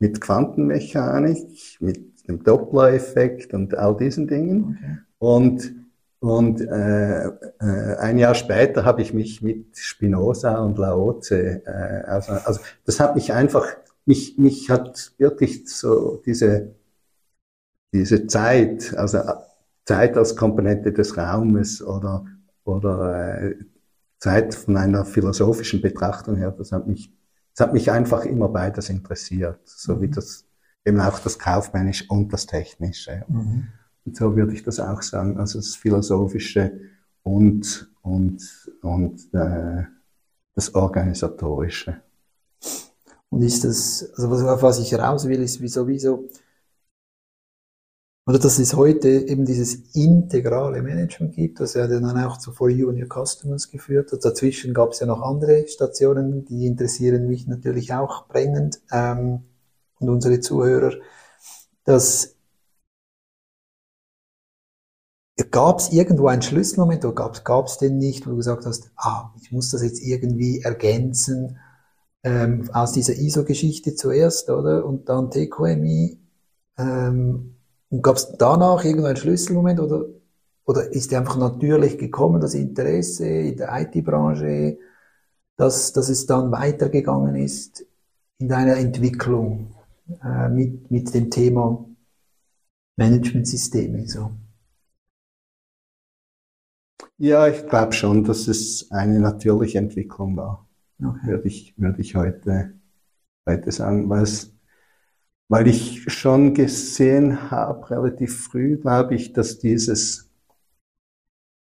[0.00, 4.78] mit Quantenmechanik, mit dem Doppler-Effekt und all diesen Dingen.
[4.78, 4.98] Okay.
[5.18, 5.74] Und,
[6.18, 12.32] und äh, äh, ein Jahr später habe ich mich mit Spinoza und Laoze, äh, also,
[12.32, 13.66] also das hat mich einfach,
[14.04, 16.74] mich, mich hat wirklich so diese,
[17.92, 19.20] diese Zeit, also
[19.84, 22.24] Zeit als Komponente des Raumes oder,
[22.64, 23.56] oder äh,
[24.18, 27.12] Zeit von einer philosophischen Betrachtung her, das hat mich,
[27.54, 30.12] das hat mich einfach immer beides interessiert, so wie mhm.
[30.12, 30.46] das
[30.84, 33.24] eben auch das Kaufmännische und das Technische.
[33.28, 33.68] Mhm.
[34.04, 36.80] Und so würde ich das auch sagen, also das Philosophische
[37.22, 38.42] und, und,
[38.82, 39.84] und äh,
[40.54, 42.02] das Organisatorische.
[43.32, 46.28] Und ist das, also was, auf was ich raus will, ist wie sowieso,
[48.26, 52.68] oder dass es heute eben dieses integrale Management gibt, das ja dann auch zu For
[52.68, 54.22] You and Your Customers geführt hat.
[54.22, 59.44] Dazwischen gab es ja noch andere Stationen, die interessieren mich natürlich auch brennend ähm,
[59.98, 60.92] und unsere Zuhörer.
[61.84, 62.36] Dass
[65.50, 69.32] Gab es irgendwo einen Schlüsselmoment oder gab es den nicht, wo du gesagt hast, ah,
[69.40, 71.58] ich muss das jetzt irgendwie ergänzen
[72.24, 74.84] ähm, aus dieser ISO-Geschichte zuerst, oder?
[74.84, 76.18] Und dann TQMI.
[76.78, 77.56] Ähm,
[77.90, 80.06] und gab es danach irgendeinen Schlüsselmoment oder,
[80.64, 84.78] oder ist einfach natürlich gekommen, das Interesse in der IT-Branche,
[85.56, 87.84] dass, dass es dann weitergegangen ist
[88.38, 89.74] in deiner Entwicklung
[90.24, 91.84] äh, mit, mit dem Thema
[92.96, 94.08] Managementsysteme?
[94.08, 94.30] So?
[97.18, 100.66] Ja, ich glaube schon, dass es eine natürliche Entwicklung war.
[101.04, 101.26] Okay.
[101.26, 102.74] Würde ich, würde ich heute,
[103.48, 104.54] heute sagen, weil es,
[105.48, 110.30] weil ich schon gesehen habe, relativ früh, glaube ich, dass dieses,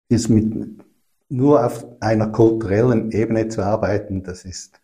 [0.09, 0.79] dieses mit,
[1.27, 4.79] nur auf einer kulturellen Ebene zu arbeiten, das ist,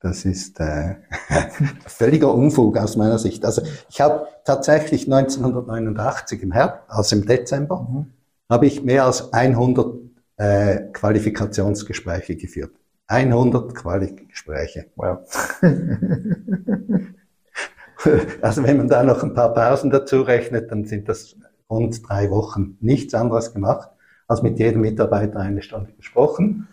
[0.00, 0.96] das ist äh,
[1.86, 3.44] völliger Unfug aus meiner Sicht.
[3.44, 8.12] Also ich habe tatsächlich 1989 im Herbst, also im Dezember, mhm.
[8.50, 9.94] habe ich mehr als 100
[10.36, 12.72] äh, Qualifikationsgespräche geführt.
[13.06, 14.86] 100 Quali-Gespräche.
[14.96, 15.18] Wow.
[18.42, 21.36] also wenn man da noch ein paar Pausen dazu rechnet, dann sind das
[21.68, 23.90] rund drei Wochen nichts anderes gemacht,
[24.26, 26.68] als mit jedem Mitarbeiter eine Stunde gesprochen.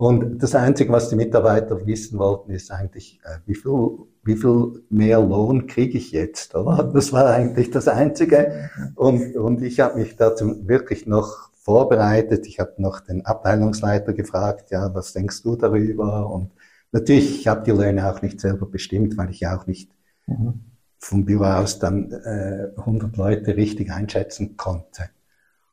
[0.00, 4.84] Und das Einzige, was die Mitarbeiter wissen wollten, ist eigentlich, äh, wie viel, wie viel
[4.90, 6.84] mehr Lohn kriege ich jetzt, oder?
[6.94, 8.70] Das war eigentlich das Einzige.
[8.94, 12.46] Und, und ich habe mich dazu wirklich noch vorbereitet.
[12.46, 16.30] Ich habe noch den Abteilungsleiter gefragt, ja, was denkst du darüber?
[16.30, 16.50] Und
[16.92, 19.90] natürlich, ich habe die Löhne auch nicht selber bestimmt, weil ich ja auch nicht
[20.26, 20.60] mhm.
[20.98, 25.10] vom Büro aus dann äh, 100 Leute richtig einschätzen konnte.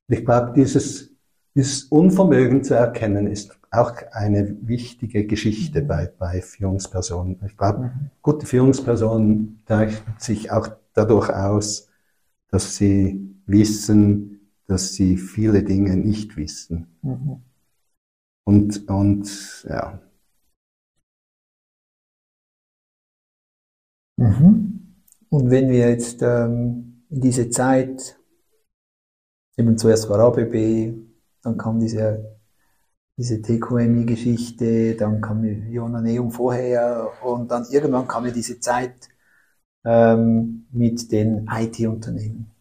[0.10, 1.12] Und ich glaube, dieses,
[1.56, 5.88] dieses Unvermögen zu erkennen ist auch eine wichtige Geschichte mhm.
[5.88, 7.40] bei, bei Führungspersonen.
[7.48, 8.12] Ich glaube, mhm.
[8.22, 11.88] gute Führungspersonen zeichnen sich auch dadurch aus,
[12.52, 14.35] dass sie wissen,
[14.68, 16.88] dass sie viele Dinge nicht wissen.
[17.02, 17.44] Mhm.
[18.46, 20.00] Und, und ja.
[24.18, 24.96] Mhm.
[25.30, 28.20] Und wenn wir jetzt ähm, in diese Zeit,
[29.58, 30.94] eben zuerst war ABB,
[31.42, 32.38] dann kam diese,
[33.18, 39.10] diese TQMI-Geschichte, dann kam Jonaneum vorher und dann irgendwann kam ja diese Zeit
[39.84, 42.52] ähm, mit den IT-Unternehmen.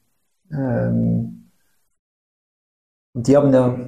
[0.50, 1.43] Ähm,
[3.14, 3.78] und die haben ja,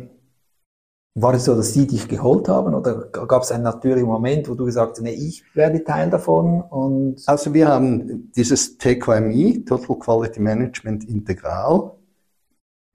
[1.14, 4.54] war es so, dass sie dich geholt haben oder gab es einen natürlichen Moment, wo
[4.54, 6.60] du gesagt hast, nee, ich werde Teil davon?
[6.60, 11.92] Und also wir haben dieses TQMI, Total Quality Management Integral,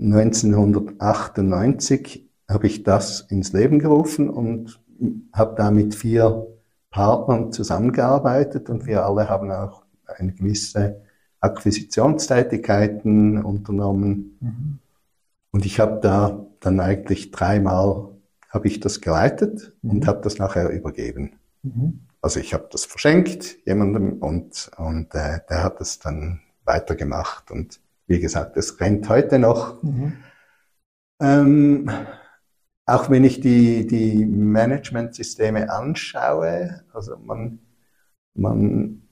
[0.02, 4.82] 1998 habe ich das ins Leben gerufen und
[5.34, 6.46] habe da mit vier
[6.89, 11.02] Partnern zusammengearbeitet und wir alle haben auch eine gewisse
[11.39, 14.38] Akquisitionstätigkeiten unternommen.
[14.41, 14.81] Mhm.
[15.51, 18.09] Und ich habe da dann eigentlich dreimal
[18.49, 19.91] habe ich das geleitet mhm.
[19.91, 21.39] und habe das nachher übergeben.
[21.63, 22.07] Mhm.
[22.21, 27.49] Also ich habe das verschenkt jemandem und, und äh, der hat es dann weitergemacht.
[27.49, 29.81] Und wie gesagt, es rennt heute noch.
[29.81, 30.17] Mhm.
[31.19, 31.89] Ähm,
[32.85, 37.59] auch wenn ich die, die Management-Systeme anschaue, also man,
[38.33, 39.07] man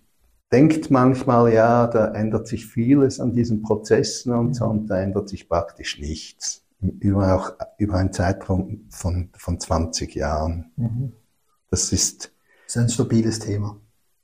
[0.52, 5.30] denkt manchmal, ja, da ändert sich vieles an diesen Prozessen und so, und da ändert
[5.30, 6.64] sich praktisch nichts.
[6.82, 10.72] Über, auch, über einen Zeitraum von, von 20 Jahren.
[10.78, 11.12] Mhm.
[11.70, 12.32] Das ist,
[12.66, 13.76] das ist ein stabiles Thema.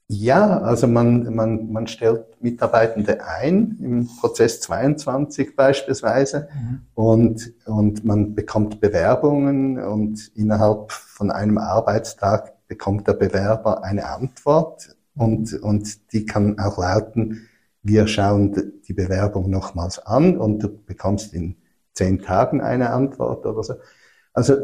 [0.08, 6.82] Ja, also man, man, man stellt Mitarbeitende ein im Prozess 22 beispielsweise mhm.
[6.94, 14.95] und, und man bekommt Bewerbungen und innerhalb von einem Arbeitstag bekommt der Bewerber eine Antwort
[15.16, 17.48] und, und die kann auch lauten,
[17.82, 21.56] wir schauen die Bewerbung nochmals an und du bekommst in
[21.94, 23.76] zehn Tagen eine Antwort oder so.
[24.34, 24.56] Also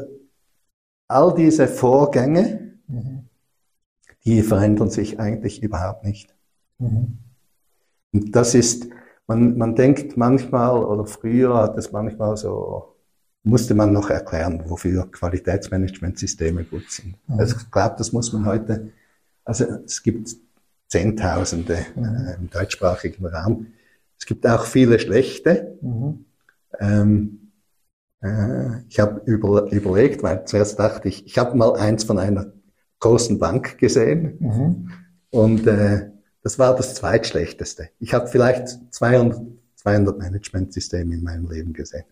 [1.07, 3.27] all diese Vorgänge, mhm.
[4.25, 6.35] die verändern sich eigentlich überhaupt nicht.
[6.79, 7.19] Mhm.
[8.11, 8.87] Und das ist,
[9.27, 12.95] man, man denkt manchmal oder früher hat es manchmal so,
[13.43, 17.15] musste man noch erklären, wofür Qualitätsmanagementsysteme gut sind.
[17.27, 17.39] Mhm.
[17.39, 18.91] Also ich glaube, das muss man heute
[19.51, 20.33] also es gibt
[20.87, 23.67] Zehntausende äh, im deutschsprachigen Raum.
[24.17, 25.77] Es gibt auch viele schlechte.
[25.81, 26.25] Mhm.
[26.79, 27.51] Ähm,
[28.21, 32.53] äh, ich habe über, überlegt, weil zuerst dachte ich, ich habe mal eins von einer
[32.99, 34.37] großen Bank gesehen.
[34.39, 34.91] Mhm.
[35.31, 36.11] Und äh,
[36.43, 37.89] das war das zweitschlechteste.
[37.99, 39.41] Ich habe vielleicht 200,
[39.75, 42.05] 200 Managementsysteme in meinem Leben gesehen.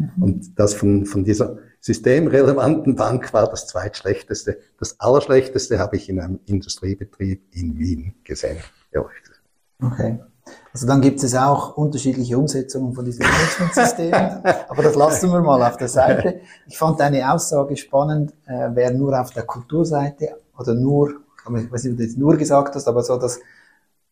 [0.00, 0.22] Mhm.
[0.22, 4.58] Und das von, von dieser systemrelevanten Bank war das zweitschlechteste.
[4.78, 8.58] Das allerschlechteste habe ich in einem Industriebetrieb in Wien gesehen.
[9.82, 10.20] Okay.
[10.72, 15.62] Also dann gibt es auch unterschiedliche Umsetzungen von diesen Managementsystemen, aber das lassen wir mal
[15.62, 16.40] auf der Seite.
[16.66, 21.20] Ich fand deine Aussage spannend, äh, wer nur auf der Kulturseite oder nur,
[21.56, 23.40] ich weiß nicht, ob du jetzt nur gesagt hast, aber so das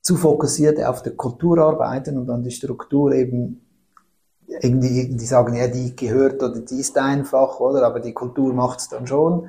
[0.01, 3.68] zu fokussierte auf der Kultur arbeiten und dann die Struktur eben
[4.61, 8.81] irgendwie, die sagen, ja, die gehört oder die ist einfach, oder, aber die Kultur macht
[8.81, 9.49] es dann schon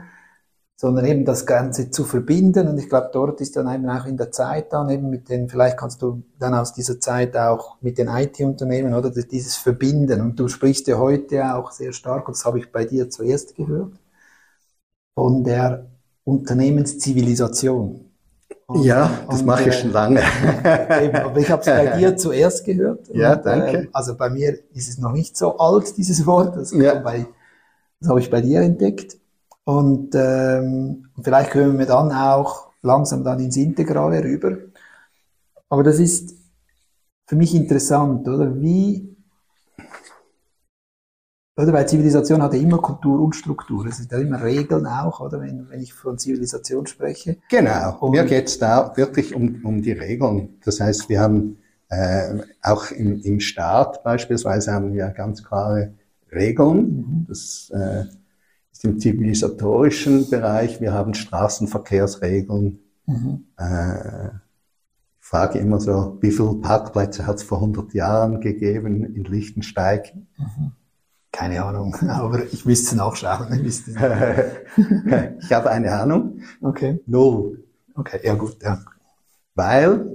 [0.79, 2.69] sondern eben das Ganze zu verbinden.
[2.69, 5.49] Und ich glaube, dort ist dann eben auch in der Zeit dann eben mit den,
[5.49, 10.21] vielleicht kannst du dann aus dieser Zeit auch mit den IT-Unternehmen oder dieses Verbinden.
[10.21, 13.55] Und du sprichst ja heute auch sehr stark, und das habe ich bei dir zuerst
[13.55, 13.91] gehört,
[15.15, 15.85] von der
[16.23, 18.08] Unternehmenszivilisation.
[18.69, 20.19] Und, ja, das und, mache ich äh, schon lange.
[21.01, 23.07] eben, aber ich habe es bei dir zuerst gehört.
[23.11, 23.77] Ja, und, danke.
[23.77, 26.55] Äh, also bei mir ist es noch nicht so alt, dieses Wort.
[26.55, 26.93] Das, ja.
[26.99, 27.25] bei,
[27.99, 29.17] das habe ich bei dir entdeckt.
[29.63, 34.55] Und ähm, vielleicht können wir dann auch langsam dann ins Integrale rüber.
[35.69, 36.35] Aber das ist
[37.25, 38.61] für mich interessant, oder?
[38.61, 39.17] Wie,
[41.59, 41.73] oder?
[41.73, 43.85] Weil Zivilisation hat ja immer Kultur und Struktur.
[43.85, 45.41] Es sind ja immer Regeln auch, oder?
[45.41, 47.37] Wenn, wenn ich von Zivilisation spreche.
[47.49, 47.97] Genau.
[47.99, 50.57] Und Mir geht es da wirklich um, um die Regeln.
[50.63, 51.57] Das heißt, wir haben
[51.89, 55.93] äh, auch im, im Staat beispielsweise haben wir ganz klare
[56.31, 56.77] Regeln.
[56.77, 57.25] Mhm.
[57.27, 58.05] Das, äh,
[58.83, 60.81] im zivilisatorischen Bereich.
[60.81, 62.79] Wir haben Straßenverkehrsregeln.
[63.05, 63.45] Mhm.
[63.57, 64.27] Äh,
[65.19, 70.15] ich frage immer so, wie viele Parkplätze hat es vor 100 Jahren gegeben in Lichtensteig?
[70.37, 70.71] Mhm.
[71.31, 73.65] Keine Ahnung, aber ich müsste nachschauen.
[73.65, 76.41] Ich, ich habe eine Ahnung.
[76.61, 76.99] Okay.
[77.05, 77.63] Null.
[77.95, 78.79] Okay, ja gut, ja.
[79.55, 80.07] Weil,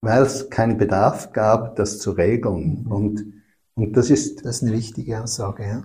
[0.00, 2.84] weil es keinen Bedarf gab, das zu regeln.
[2.84, 2.92] Mhm.
[2.92, 3.24] Und,
[3.74, 4.44] und das ist...
[4.44, 5.82] Das ist eine wichtige Aussage, ja.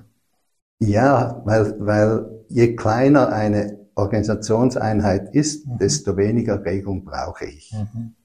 [0.79, 5.77] Ja, weil, weil je kleiner eine Organisationseinheit ist, mhm.
[5.77, 7.71] desto weniger Regelung brauche ich.
[7.73, 8.15] Mhm.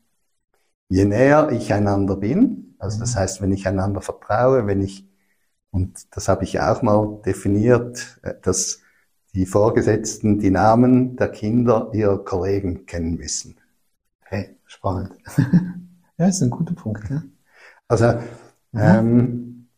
[0.88, 3.18] Je näher ich einander bin, also das mhm.
[3.18, 5.05] heißt, wenn ich einander vertraue, wenn ich,
[5.76, 8.80] und das habe ich auch mal definiert, äh, dass
[9.34, 13.56] die Vorgesetzten die Namen der Kinder ihrer Kollegen kennen müssen.
[14.24, 15.12] Hey, spannend.
[16.16, 17.10] ja, ist ein guter Punkt.
[17.10, 17.22] Ja.
[17.88, 18.06] Also,
[18.72, 18.80] mhm.
[18.80, 19.68] ähm,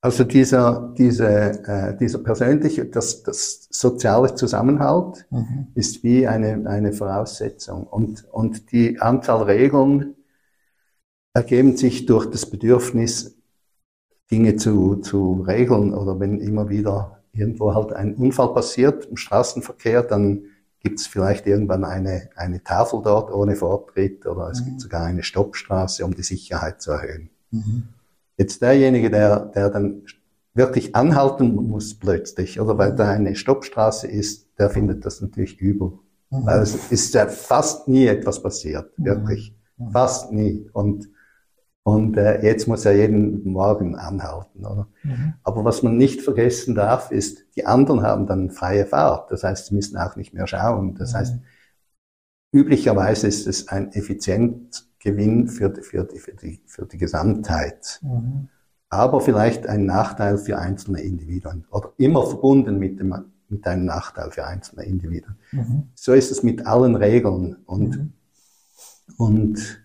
[0.00, 5.68] also dieser, diese, äh, dieser persönliche, das, das soziale Zusammenhalt mhm.
[5.76, 7.86] ist wie eine, eine Voraussetzung.
[7.86, 10.16] Und, und die Anzahl Regeln
[11.34, 13.39] ergeben sich durch das Bedürfnis,
[14.30, 15.94] Dinge zu, zu regeln.
[15.94, 20.42] Oder wenn immer wieder irgendwo halt ein Unfall passiert im Straßenverkehr, dann
[20.80, 24.64] gibt es vielleicht irgendwann eine, eine Tafel dort ohne Vortritt oder es mhm.
[24.64, 27.30] gibt sogar eine Stoppstraße, um die Sicherheit zu erhöhen.
[27.50, 27.88] Mhm.
[28.38, 30.02] Jetzt derjenige, der, der dann
[30.54, 35.92] wirklich anhalten muss plötzlich, oder weil da eine Stoppstraße ist, der findet das natürlich übel.
[36.30, 36.46] Mhm.
[36.46, 39.04] Weil es ist ja fast nie etwas passiert, mhm.
[39.04, 39.54] wirklich.
[39.76, 39.90] Mhm.
[39.90, 40.66] Fast nie.
[40.72, 41.10] Und,
[41.82, 44.66] und äh, jetzt muss er jeden Morgen anhalten.
[44.66, 44.86] Oder?
[45.02, 45.34] Mhm.
[45.42, 49.30] Aber was man nicht vergessen darf, ist, die anderen haben dann freie Fahrt.
[49.30, 50.94] Das heißt, sie müssen auch nicht mehr schauen.
[50.94, 51.16] Das mhm.
[51.16, 51.34] heißt,
[52.52, 58.00] üblicherweise ist es ein effizient Gewinn für, die, für, die, für, die, für die Gesamtheit.
[58.02, 58.48] Mhm.
[58.90, 63.14] Aber vielleicht ein Nachteil für einzelne Individuen oder immer verbunden mit, dem,
[63.48, 65.36] mit einem Nachteil für einzelne Individuen.
[65.52, 65.84] Mhm.
[65.94, 67.56] So ist es mit allen Regeln.
[67.64, 68.12] Und, mhm.
[69.16, 69.80] und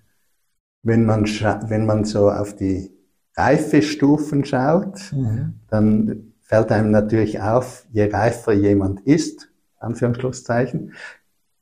[0.85, 2.91] wenn, man wenn man so auf die
[3.35, 5.55] Reifestufen schaut, mhm.
[5.67, 10.93] dann fällt einem natürlich auf, je reifer jemand ist, Anführungszeichen,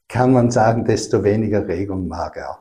[0.08, 2.60] kann man sagen, desto weniger Regeln mag er.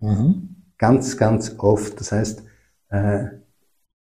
[0.00, 0.56] Mhm.
[0.78, 1.98] Ganz, ganz oft.
[1.98, 2.44] Das heißt,
[2.90, 3.24] äh,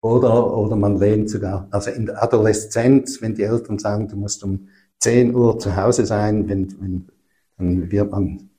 [0.02, 4.44] oder, oder man lehnt sogar, also in der Adoleszenz, wenn die Eltern sagen, du musst
[4.44, 4.68] um
[5.00, 7.08] 10 Uhr zu Hause sein, wenn, wenn,
[7.56, 8.50] dann wird man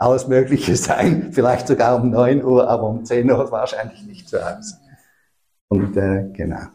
[0.00, 4.38] alles Mögliche sein, vielleicht sogar um 9 Uhr, aber um 10 Uhr wahrscheinlich nicht zu
[4.38, 4.74] Hause.
[5.68, 6.66] Und äh, genau.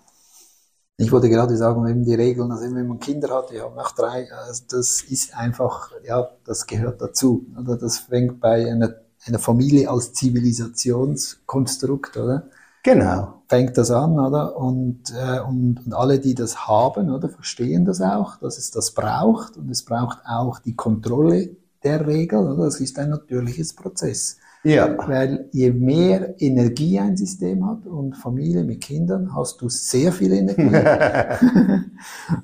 [0.98, 4.32] Ich wollte gerade sagen, eben die Regeln, also wenn man Kinder hat, ja, nach drei,
[4.32, 7.46] also das ist einfach, ja, das gehört dazu.
[7.60, 8.96] Oder das fängt bei einer
[9.28, 12.44] einer Familie als Zivilisationskonstrukt, oder?
[12.84, 13.42] Genau.
[13.48, 14.58] Fängt das an, oder?
[14.58, 18.92] Und, äh, und, und alle, die das haben, oder, verstehen das auch, dass es das
[18.92, 22.66] braucht und es braucht auch die Kontrolle der Regel, oder?
[22.66, 24.38] Das ist ein natürliches Prozess.
[24.64, 24.98] Ja.
[25.08, 30.34] Weil je mehr Energie ein System hat und Familie mit Kindern, hast du sehr viel
[30.34, 30.76] Energie.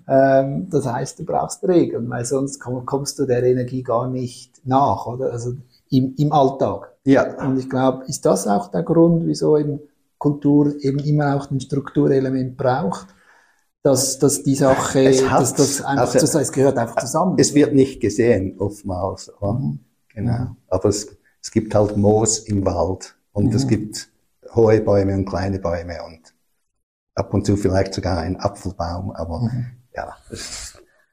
[0.07, 5.07] ähm, das heißt, du brauchst Regeln, weil sonst kommst du der Energie gar nicht nach,
[5.07, 5.31] oder?
[5.31, 5.53] Also
[5.89, 6.91] im, im Alltag.
[7.05, 7.43] Ja.
[7.43, 9.79] Und ich glaube, ist das auch der Grund, wieso eben
[10.19, 13.07] Kultur eben immer auch ein Strukturelement braucht?
[13.83, 17.35] Dass, dass die Sache, dass das einfach, also, es gehört einfach zusammen.
[17.39, 19.31] Es wird nicht gesehen, oftmals.
[19.41, 19.79] Mhm.
[20.09, 20.39] Genau.
[20.39, 20.57] Mhm.
[20.67, 21.07] Aber es,
[21.41, 23.55] es gibt halt Moos im Wald und mhm.
[23.55, 24.09] es gibt
[24.53, 26.33] hohe Bäume und kleine Bäume und
[27.15, 29.65] ab und zu vielleicht sogar ein Apfelbaum, aber mhm.
[29.95, 30.15] ja.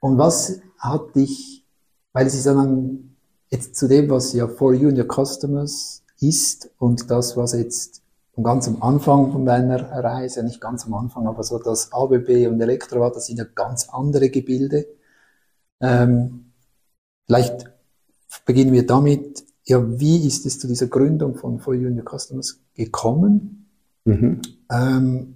[0.00, 1.64] Und was hat dich,
[2.12, 3.16] weil Sie sagen,
[3.48, 8.02] jetzt zu dem, was ja For You and Your Customers ist und das, was jetzt
[8.44, 12.60] ganz am Anfang von deiner Reise, nicht ganz am Anfang, aber so das ABB und
[12.60, 14.86] Elektrowatt, das sind ja ganz andere Gebilde.
[15.80, 16.52] Ähm,
[17.26, 17.70] vielleicht
[18.44, 23.66] beginnen wir damit, ja, wie ist es zu dieser Gründung von For Your Customers gekommen?
[24.04, 24.40] Mhm.
[24.70, 25.34] Ähm,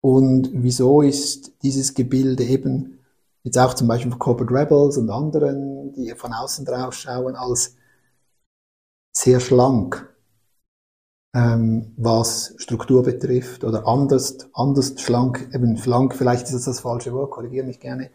[0.00, 2.98] und wieso ist dieses Gebilde eben
[3.42, 7.76] jetzt auch zum Beispiel von Corporate Rebels und anderen, die von außen drauf schauen, als
[9.12, 10.13] sehr schlank,
[11.34, 17.12] ähm, was Struktur betrifft oder anders, anders schlank, eben schlank, vielleicht ist das das falsche
[17.12, 18.10] Wort, korrigiere mich gerne.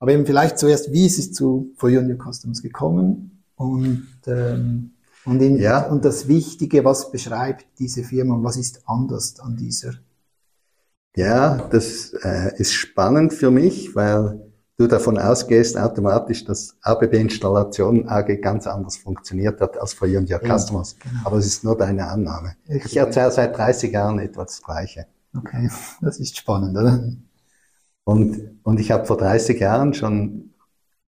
[0.00, 4.92] Aber eben vielleicht zuerst, wie ist es zu For You New Customs gekommen und, ähm,
[5.26, 5.86] und, in, ja.
[5.88, 9.92] und das Wichtige, was beschreibt diese Firma und was ist anders an dieser?
[11.16, 14.47] Ja, das äh, ist spannend für mich, weil
[14.78, 20.38] du davon ausgehst automatisch, dass ABB Installation AG ganz anders funktioniert hat als and Your
[20.38, 20.96] Customers.
[20.98, 21.26] Ja, genau.
[21.26, 22.56] Aber es ist nur deine Annahme.
[22.66, 25.06] Ich, ich erzähle seit 30 Jahren etwa das Gleiche.
[25.36, 25.68] Okay,
[26.00, 27.02] das ist spannend, oder?
[28.04, 30.54] Und, und ich habe vor 30 Jahren schon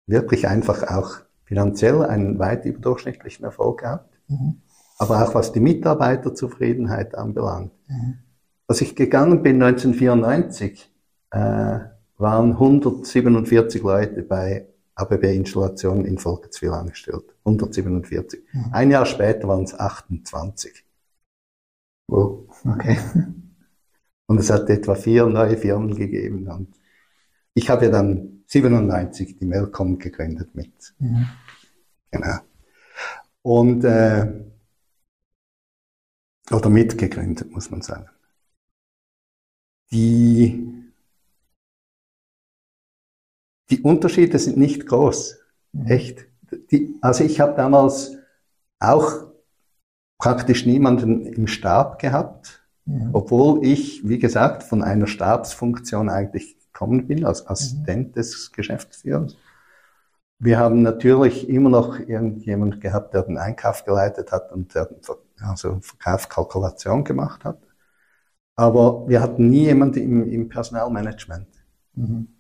[0.06, 4.20] wirklich einfach auch finanziell einen weit überdurchschnittlichen Erfolg gehabt.
[4.28, 4.62] Mhm.
[4.98, 7.72] Aber auch was die Mitarbeiterzufriedenheit anbelangt.
[7.88, 8.18] Mhm.
[8.68, 10.92] Als ich gegangen bin 1994,
[11.32, 11.80] äh,
[12.20, 17.34] waren 147 Leute bei ABB-Installationen in Volketswil angestellt.
[17.46, 18.42] 147.
[18.52, 18.66] Mhm.
[18.72, 20.86] Ein Jahr später waren es 28.
[22.08, 23.00] Wow, okay.
[24.28, 26.48] Und es hat etwa vier neue Firmen gegeben.
[26.50, 26.76] Und
[27.54, 30.94] ich habe ja dann 97 die Melcom gegründet mit.
[31.00, 31.28] Mhm.
[32.12, 32.40] Genau.
[33.42, 34.44] Und, äh,
[36.52, 38.10] oder mitgegründet, muss man sagen.
[39.92, 40.89] Die
[43.70, 45.38] die Unterschiede sind nicht groß.
[45.74, 45.86] Mhm.
[45.88, 46.26] Echt.
[46.72, 48.18] Die, also ich habe damals
[48.80, 49.28] auch
[50.18, 53.10] praktisch niemanden im Stab gehabt, mhm.
[53.14, 58.14] obwohl ich, wie gesagt, von einer Stabsfunktion eigentlich gekommen bin, als Assistent mhm.
[58.14, 59.36] des Geschäftsführers.
[60.42, 64.90] Wir haben natürlich immer noch irgendjemand gehabt, der den Einkauf geleitet hat und der
[65.42, 67.60] also Verkaufskalkulation gemacht hat.
[68.56, 71.48] Aber wir hatten nie jemanden im, im Personalmanagement.
[71.94, 72.39] Mhm.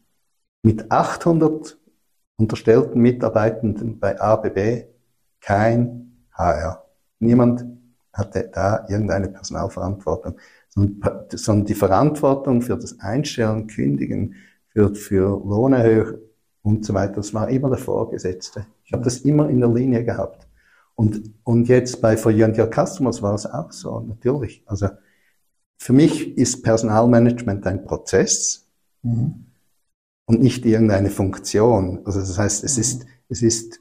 [0.62, 1.78] Mit 800
[2.38, 4.86] unterstellten Mitarbeitenden bei ABB
[5.42, 6.86] kein HR.
[7.20, 7.66] Niemand
[8.14, 10.36] hatte da irgendeine Personalverantwortung,
[10.70, 14.36] sondern die Verantwortung für das Einstellen, Kündigen,
[14.68, 16.20] für, für Lohnerhöhung
[16.62, 18.66] und so weiter, das war immer der Vorgesetzte.
[18.84, 20.48] Ich habe das immer in der Linie gehabt.
[20.96, 24.64] Und, und jetzt bei For You Your Customers war es auch so, natürlich.
[24.66, 24.90] Also
[25.78, 28.68] für mich ist Personalmanagement ein Prozess.
[29.02, 29.49] Mhm
[30.30, 32.02] und nicht irgendeine Funktion.
[32.06, 33.80] Also das heißt, es ist, es ist,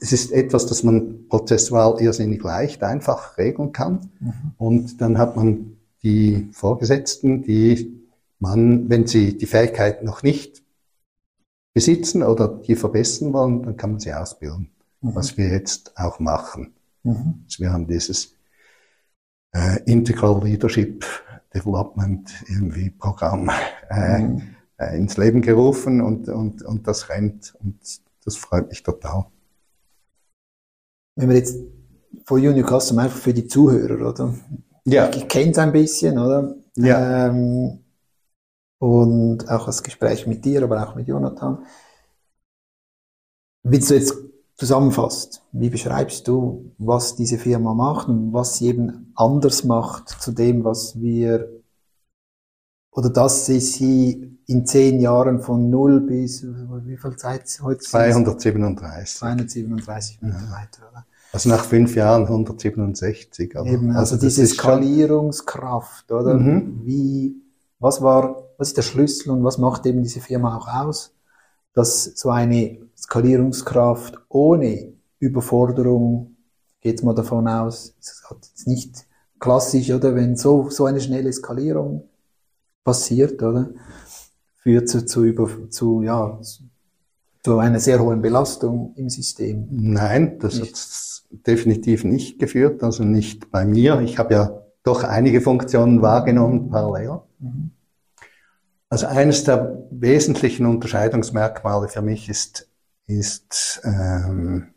[0.00, 4.08] es ist etwas, das man prozessual irrsinnig leicht, einfach regeln kann.
[4.20, 4.32] Mhm.
[4.56, 8.06] Und dann hat man die Vorgesetzten, die
[8.38, 10.62] man, wenn sie die Fähigkeit noch nicht
[11.74, 14.70] besitzen oder die verbessern wollen, dann kann man sie ausbilden.
[15.00, 15.14] Mhm.
[15.16, 16.72] Was wir jetzt auch machen.
[17.02, 17.42] Mhm.
[17.46, 18.36] Also wir haben dieses
[19.50, 21.04] äh, Integral Leadership
[21.52, 23.50] Development irgendwie Programm.
[23.90, 24.42] Äh, mhm
[24.80, 27.78] äh, ins Leben gerufen und, und, und das rennt und
[28.24, 29.26] das freut mich total.
[31.16, 31.58] Wenn wir jetzt
[32.24, 34.34] von Junior Custom einfach für die Zuhörer, oder?
[34.84, 35.10] Ja.
[35.10, 36.56] Ich, ich kenne es ein bisschen, oder?
[36.76, 37.26] Ja.
[37.26, 37.80] Ähm,
[38.78, 41.66] und auch das Gespräch mit dir, aber auch mit Jonathan.
[43.62, 44.14] Willst du jetzt
[44.56, 50.32] zusammenfasst, wie beschreibst du, was diese Firma macht und was sie eben anders macht zu
[50.32, 51.59] dem, was wir
[52.90, 57.80] oder dass sie sie in zehn Jahren von null bis, wie viel Zeit heute?
[57.80, 59.18] 237.
[59.18, 61.06] 237 Mitarbeiter, oder?
[61.32, 63.56] Also nach fünf Jahren 167.
[63.56, 66.34] Aber Eben, also, also diese Skalierungskraft, oder?
[66.34, 66.80] Mhm.
[66.84, 67.36] Wie,
[67.78, 71.12] was war, was ist der Schlüssel und was macht eben diese Firma auch aus?
[71.72, 76.36] dass so eine Skalierungskraft ohne Überforderung,
[76.80, 79.06] geht man davon aus, es hat jetzt nicht
[79.38, 82.08] klassisch, oder wenn so, so eine schnelle Skalierung
[82.84, 83.70] passiert, oder,
[84.56, 86.38] führt zu, zu, über, zu, ja,
[87.42, 89.66] zu einer sehr hohen Belastung im System.
[89.70, 94.00] Nein, das hat es definitiv nicht geführt, also nicht bei mir.
[94.00, 97.20] Ich habe ja doch einige Funktionen wahrgenommen parallel.
[97.38, 97.70] Mhm.
[98.88, 102.68] Also eines der wesentlichen Unterscheidungsmerkmale für mich ist,
[103.06, 104.74] ist ähm,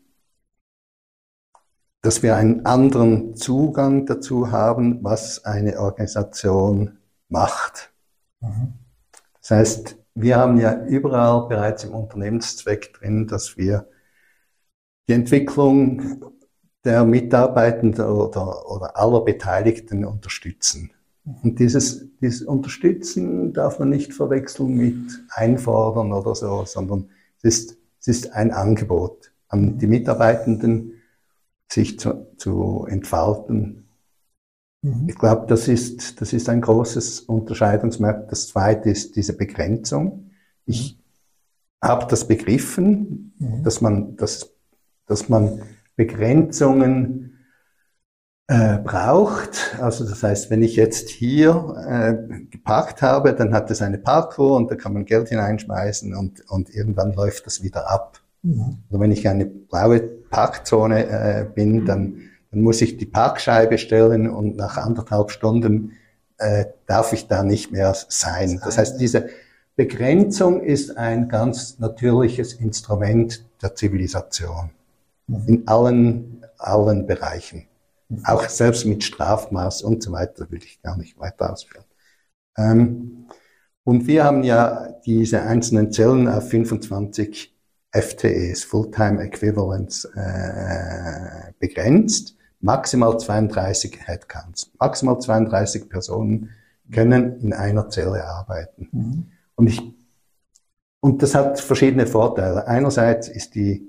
[2.04, 6.98] dass wir einen anderen Zugang dazu haben, was eine Organisation
[7.30, 7.93] macht.
[9.40, 13.88] Das heißt, wir haben ja überall bereits im Unternehmenszweck drin, dass wir
[15.08, 16.22] die Entwicklung
[16.84, 20.90] der Mitarbeitenden oder, oder aller Beteiligten unterstützen.
[21.24, 27.08] Und dieses, dieses Unterstützen darf man nicht verwechseln mit Einfordern oder so, sondern
[27.42, 31.02] es ist, es ist ein Angebot an die Mitarbeitenden,
[31.70, 33.83] sich zu, zu entfalten.
[34.84, 35.08] Mhm.
[35.08, 38.26] Ich glaube, das ist, das ist ein großes Unterscheidungsmerkmal.
[38.28, 40.30] Das zweite ist diese Begrenzung.
[40.66, 40.98] Ich
[41.82, 41.88] mhm.
[41.88, 43.62] habe das begriffen, mhm.
[43.62, 44.52] dass man, dass,
[45.06, 45.62] dass man
[45.96, 47.38] Begrenzungen
[48.46, 49.74] äh, braucht.
[49.80, 54.54] Also das heißt, wenn ich jetzt hier äh, geparkt habe, dann hat es eine Parkuhr
[54.54, 58.20] und da kann man Geld hineinschmeißen und, und irgendwann läuft das wieder ab.
[58.42, 58.82] Mhm.
[58.90, 62.20] Also wenn ich eine blaue Parkzone äh, bin, dann,
[62.54, 65.96] dann muss ich die Parkscheibe stellen und nach anderthalb Stunden
[66.38, 68.60] äh, darf ich da nicht mehr sein.
[68.64, 69.28] Das heißt, diese
[69.74, 74.70] Begrenzung ist ein ganz natürliches Instrument der Zivilisation
[75.26, 75.48] mhm.
[75.48, 77.66] in allen, allen Bereichen.
[78.08, 78.24] Mhm.
[78.24, 81.84] Auch selbst mit Strafmaß und so weiter will ich gar nicht weiter ausführen.
[82.56, 83.26] Ähm,
[83.82, 87.52] und wir haben ja diese einzelnen Zellen auf 25
[87.94, 92.36] FTEs, Fulltime Equivalents, äh, begrenzt.
[92.64, 94.70] Maximal 32 Headcounts.
[94.80, 96.48] Maximal 32 Personen
[96.90, 98.88] können in einer Zelle arbeiten.
[98.90, 99.26] Mhm.
[99.54, 99.82] Und ich,
[101.00, 102.66] und das hat verschiedene Vorteile.
[102.66, 103.86] Einerseits ist die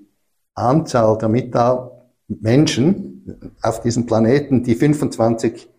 [0.56, 1.92] Anzahl der Mitarbeiter,
[2.28, 5.70] Menschen auf diesem Planeten, die 25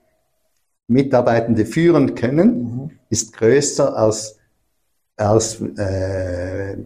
[0.88, 2.90] Mitarbeitende führen können, mhm.
[3.11, 4.38] ist größer als,
[5.16, 6.78] als äh,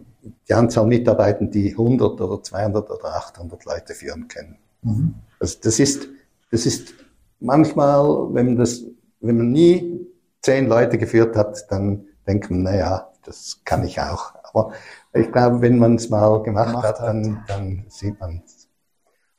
[0.49, 4.57] die Anzahl Mitarbeiter, die 100 oder 200 oder 800 Leute führen können.
[4.83, 5.15] Mhm.
[5.41, 6.09] Also das ist,
[6.51, 6.95] das ist
[7.41, 8.84] manchmal, wenn man das,
[9.20, 10.07] wenn man nie
[10.43, 14.34] zehn Leute geführt hat, dann denkt man, naja, das kann ich auch.
[14.45, 14.72] Aber
[15.12, 18.68] ich glaube, wenn man es mal gemacht, gemacht hat, dann, dann sieht man es.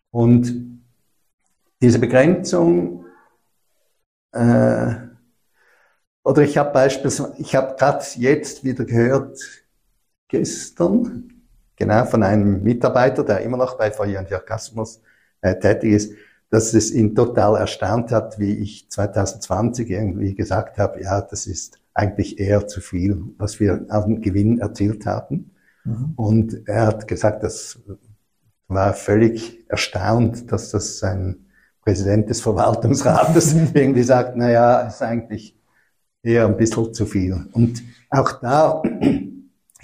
[0.09, 0.81] Und
[1.81, 3.05] diese Begrenzung,
[4.33, 4.93] äh,
[6.23, 9.39] oder ich habe beispielsweise, ich habe gerade jetzt wieder gehört,
[10.27, 11.33] gestern,
[11.75, 15.01] genau von einem Mitarbeiter, der immer noch bei Feuer und Sarkasmus
[15.41, 16.13] äh, tätig ist,
[16.49, 21.79] dass es ihn total erstaunt hat, wie ich 2020 irgendwie gesagt habe, ja, das ist
[21.93, 25.51] eigentlich eher zu viel, was wir an Gewinn erzielt haben.
[25.83, 26.13] Mhm.
[26.15, 27.79] Und er hat gesagt, das
[28.67, 31.45] war völlig erstaunt, dass das ein
[31.83, 35.57] Präsident des Verwaltungsrates irgendwie sagt, na ja, ist eigentlich
[36.23, 37.47] eher ein bisschen zu viel.
[37.53, 38.81] Und auch da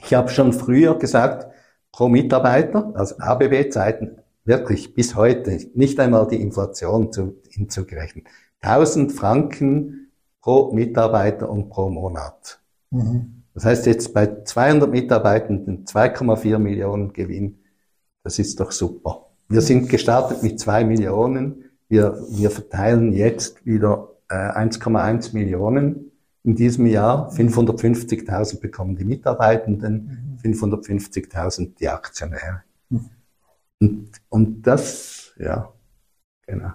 [0.03, 1.47] ich habe schon früher gesagt,
[1.91, 8.25] pro Mitarbeiter, also ABB-Zeiten, wirklich bis heute, nicht einmal die Inflation zu, hinzugerechnet.
[8.61, 12.59] 1000 Franken pro Mitarbeiter und pro Monat.
[12.89, 13.43] Mhm.
[13.53, 17.59] Das heißt jetzt bei 200 Mitarbeitenden 2,4 Millionen Gewinn,
[18.23, 19.27] das ist doch super.
[19.49, 21.65] Wir sind gestartet mit 2 Millionen.
[21.89, 26.11] Wir, wir verteilen jetzt wieder äh, 1,1 Millionen
[26.43, 27.31] in diesem Jahr.
[27.31, 31.75] 550.000 bekommen die Mitarbeitenden, 550.000 mhm.
[31.79, 32.63] die Aktionäre.
[32.89, 33.09] Mhm.
[33.79, 35.71] Und, und das, ja,
[36.45, 36.73] genau.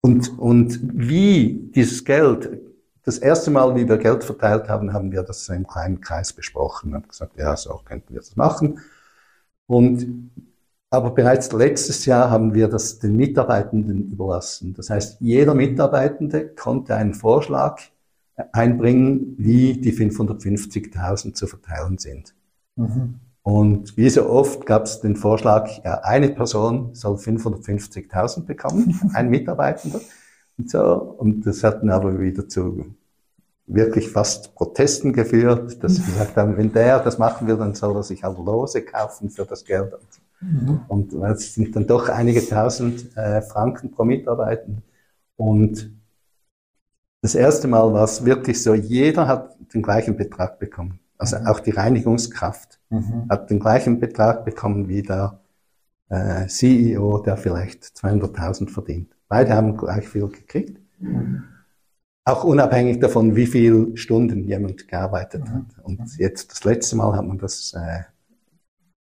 [0.00, 2.60] Und, und wie dieses Geld,
[3.02, 6.94] das erste Mal, wie wir Geld verteilt haben, haben wir das im kleinen Kreis besprochen
[6.94, 8.80] und gesagt, ja, so könnten wir das machen.
[9.66, 10.30] Und
[10.90, 14.72] aber bereits letztes Jahr haben wir das den Mitarbeitenden überlassen.
[14.72, 17.82] Das heißt, jeder Mitarbeitende konnte einen Vorschlag
[18.52, 22.34] einbringen, wie die 550.000 zu verteilen sind.
[22.76, 23.20] Mhm.
[23.48, 29.30] Und wie so oft gab es den Vorschlag, ja, eine Person soll 550.000 bekommen, ein
[29.30, 30.02] Mitarbeitender.
[30.58, 30.82] Und so.
[31.16, 32.94] Und das hat dann aber wieder zu
[33.66, 37.96] wirklich fast Protesten geführt, dass sie gesagt haben, wenn der das machen will, dann soll
[37.96, 39.94] er sich halt Lose kaufen für das Geld.
[40.42, 40.82] Mhm.
[40.88, 44.72] Und es sind dann doch einige tausend äh, Franken pro Mitarbeiter.
[45.38, 45.90] Und
[47.22, 51.00] das erste Mal war es wirklich so, jeder hat den gleichen Betrag bekommen.
[51.16, 51.46] Also mhm.
[51.46, 53.26] auch die Reinigungskraft mhm.
[53.28, 55.40] hat den gleichen Betrag bekommen wie der
[56.08, 59.14] äh, CEO, der vielleicht 200.000 verdient.
[59.28, 60.80] Beide haben gleich viel gekriegt.
[60.98, 61.44] Mhm.
[62.24, 65.54] Auch unabhängig davon, wie viele Stunden jemand gearbeitet mhm.
[65.54, 65.64] hat.
[65.82, 68.02] Und jetzt das letzte Mal hat man das, äh,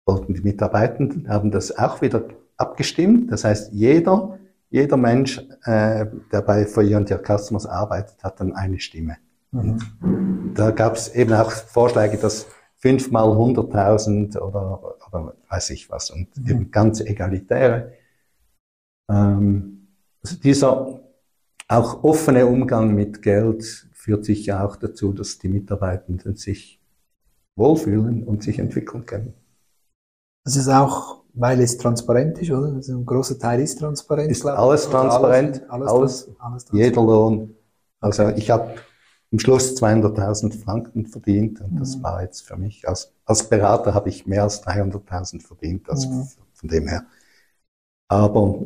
[0.06, 2.24] wollten die Mitarbeitenden, haben das auch wieder
[2.56, 3.30] abgestimmt.
[3.32, 4.38] Das heißt, jeder,
[4.70, 9.16] jeder Mensch, äh, der bei For You and Your Customers arbeitet, hat dann eine Stimme.
[9.50, 10.52] Mhm.
[10.54, 12.46] Da gab es eben auch Vorschläge, dass
[12.78, 16.50] fünfmal 100.000 oder, oder weiß ich was und mhm.
[16.50, 17.92] eben ganz egalitäre.
[19.10, 19.88] Ähm,
[20.22, 21.00] also dieser
[21.68, 26.80] auch offene Umgang mit Geld führt sicher auch dazu, dass die Mitarbeitenden sich
[27.56, 29.34] wohlfühlen und sich entwickeln können.
[30.44, 32.72] Das ist auch, weil es transparent ist, oder?
[32.74, 34.30] Also ein großer Teil ist transparent.
[34.30, 36.86] Ist alles transparent, alles, alles, alles, alles transparent.
[36.86, 37.54] jeder Lohn.
[38.00, 38.76] Also ich habe
[39.30, 42.02] im Schluss 200.000 Franken verdient und das mhm.
[42.02, 46.28] war jetzt für mich als, als Berater habe ich mehr als 300.000 verdient, also mhm.
[46.54, 47.04] von dem her.
[48.08, 48.60] Aber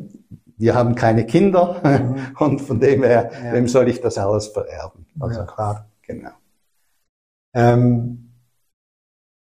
[0.57, 2.37] wir haben keine Kinder mhm.
[2.39, 3.53] und von dem her, ja.
[3.53, 5.07] wem soll ich das alles vererben?
[5.19, 5.89] Also ja, klar.
[6.03, 6.31] Genau.
[7.55, 8.33] Ähm,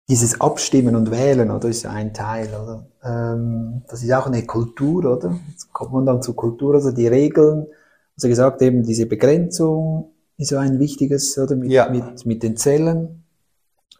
[0.09, 2.88] dieses Abstimmen und Wählen, oder, ist ja ein Teil, oder?
[3.03, 5.38] Ähm, das ist auch eine Kultur, oder?
[5.49, 7.67] Jetzt kommt man dann zur Kultur, also die Regeln,
[8.15, 11.56] also gesagt eben diese Begrenzung ist ja ein wichtiges, oder?
[11.56, 11.90] Mit, ja.
[11.90, 13.24] mit, mit den Zellen.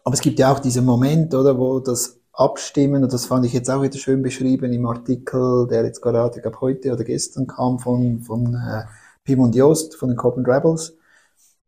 [0.02, 3.04] Aber es gibt ja auch diesen Moment, oder, wo das abstimmen.
[3.04, 6.42] Und das fand ich jetzt auch wieder schön beschrieben im Artikel, der jetzt gerade, ich
[6.42, 8.84] glaube, heute oder gestern kam von, von äh,
[9.24, 10.96] Pim und Jost von den Copen Rebels,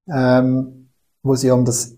[0.09, 0.89] ähm,
[1.23, 1.95] wo sie um das,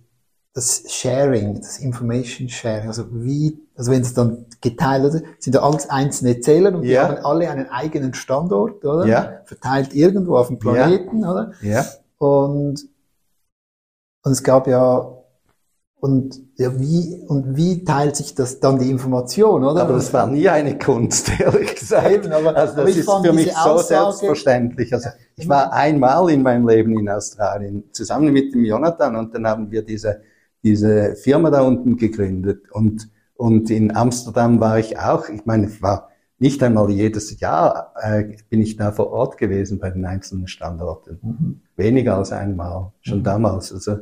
[0.52, 5.62] das Sharing, das Information Sharing, also wie, also wenn es dann geteilt oder sind da
[5.62, 7.06] alles einzelne Zähler und ja.
[7.06, 9.06] die haben alle einen eigenen Standort, oder?
[9.06, 9.40] Ja.
[9.44, 11.30] Verteilt irgendwo auf dem Planeten, ja.
[11.30, 11.52] oder?
[11.62, 11.84] Ja.
[12.24, 12.88] Und,
[14.22, 15.14] und es gab ja
[16.04, 19.80] und ja, wie, und wie teilt sich das dann die Information, oder?
[19.80, 22.10] Aber das war nie eine Kunst, ehrlich gesagt.
[22.10, 24.92] Eben, aber, also das ist für mich so selbstverständlich.
[24.92, 29.34] Also ja, ich war einmal in meinem Leben in Australien zusammen mit dem Jonathan und
[29.34, 30.20] dann haben wir diese,
[30.62, 35.80] diese Firma da unten gegründet und, und in Amsterdam war ich auch, ich meine, ich
[35.80, 36.10] war
[36.44, 41.18] nicht einmal jedes Jahr äh, bin ich da vor Ort gewesen bei den einzelnen Standorten.
[41.22, 41.60] Mhm.
[41.74, 43.24] Weniger als einmal, schon mhm.
[43.24, 43.72] damals.
[43.72, 43.92] Also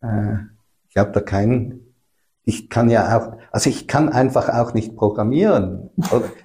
[0.00, 0.36] äh,
[0.88, 1.80] ich habe da keinen,
[2.44, 5.90] ich kann ja auch, also ich kann einfach auch nicht programmieren.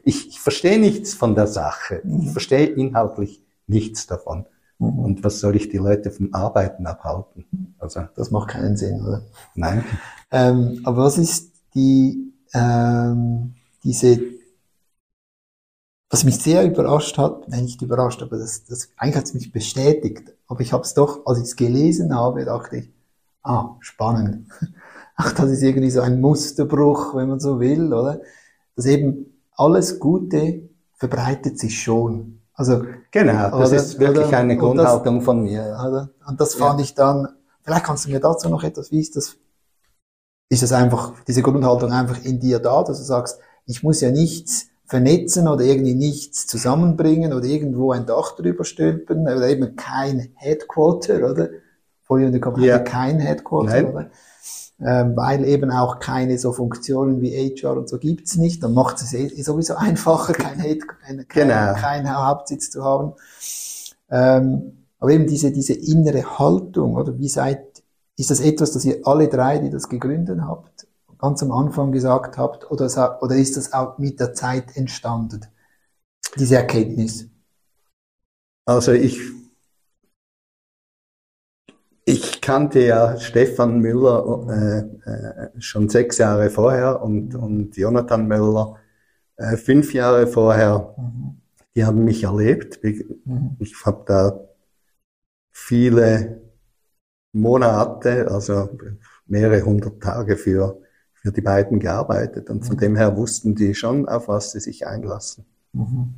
[0.03, 2.01] ich, ich verstehe nichts von der Sache.
[2.19, 4.47] Ich verstehe inhaltlich nichts davon.
[4.79, 4.97] Mhm.
[4.97, 7.75] Und was soll ich die Leute vom Arbeiten abhalten?
[7.77, 9.21] Also das macht keinen Sinn, oder?
[9.53, 9.83] Nein.
[10.31, 14.36] Ähm, aber was ist die ähm, diese
[16.09, 19.51] was mich sehr überrascht hat, nein, nicht überrascht, aber das, das eigentlich hat es mich
[19.51, 20.33] bestätigt.
[20.47, 22.89] Aber ich habe es doch, als ich es gelesen habe, dachte ich,
[23.43, 24.49] ah, spannend.
[25.15, 28.21] Ach, das ist irgendwie so ein Musterbruch, wenn man so will, oder?
[28.75, 32.41] Dass eben alles Gute verbreitet sich schon.
[32.53, 35.77] Also genau, das oder, ist wirklich oder, eine Grundhaltung das, von mir.
[35.85, 36.09] Oder?
[36.27, 36.85] Und das fand ja.
[36.85, 37.27] ich dann.
[37.61, 38.91] Vielleicht kannst du mir dazu noch etwas.
[38.91, 39.35] Wie ist das?
[40.49, 44.11] Ist das einfach diese Grundhaltung einfach in dir da, dass du sagst, ich muss ja
[44.11, 50.29] nichts vernetzen oder irgendwie nichts zusammenbringen oder irgendwo ein Dach drüber stülpen oder eben kein
[50.35, 51.49] Headquarter, oder?
[52.07, 52.79] Und Company ja.
[52.79, 54.09] kein Headquarter, oder?
[54.79, 58.63] Ähm, weil eben auch keine so Funktionen wie HR und so gibt's nicht.
[58.63, 61.73] Dann macht es eh sowieso einfacher, kein, Head, kein, genau.
[61.73, 63.13] kein Hauptsitz zu haben.
[64.09, 67.83] Ähm, aber eben diese, diese innere Haltung, oder wie seid,
[68.17, 70.86] ist das etwas, das ihr alle drei, die das gegründet habt,
[71.17, 75.45] ganz am Anfang gesagt habt, oder, oder ist das auch mit der Zeit entstanden,
[76.35, 77.27] diese Erkenntnis?
[78.65, 79.19] Also ich
[82.09, 88.77] ich kannte ja Stefan Müller äh, äh, schon sechs Jahre vorher und, und Jonathan Müller
[89.35, 90.95] äh, fünf Jahre vorher.
[90.97, 91.41] Mhm.
[91.75, 92.79] Die haben mich erlebt.
[92.83, 93.57] Ich, mhm.
[93.59, 94.39] ich habe da
[95.51, 96.41] viele
[97.33, 98.69] Monate, also
[99.25, 100.81] mehrere hundert Tage für,
[101.27, 102.49] für die beiden gearbeitet.
[102.49, 102.79] Und von mhm.
[102.79, 105.45] dem her wussten die schon, auf was sie sich einlassen.
[105.73, 106.13] Mhm.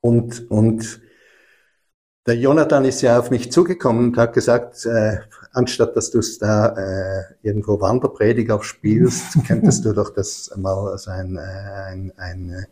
[0.00, 1.00] Und, und
[2.26, 5.18] der Jonathan ist ja auf mich zugekommen und hat gesagt, äh,
[5.52, 11.06] anstatt dass du es da äh, irgendwo Wanderprediger spielst, könntest du doch das mal als
[11.06, 12.66] ein, äh, ein, ein äh,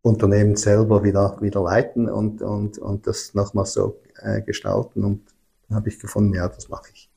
[0.00, 5.04] Unternehmen selber wieder, wieder leiten und, und, und das nochmal so äh, gestalten.
[5.04, 5.34] Und
[5.68, 7.10] dann habe ich gefunden, ja, das mache ich.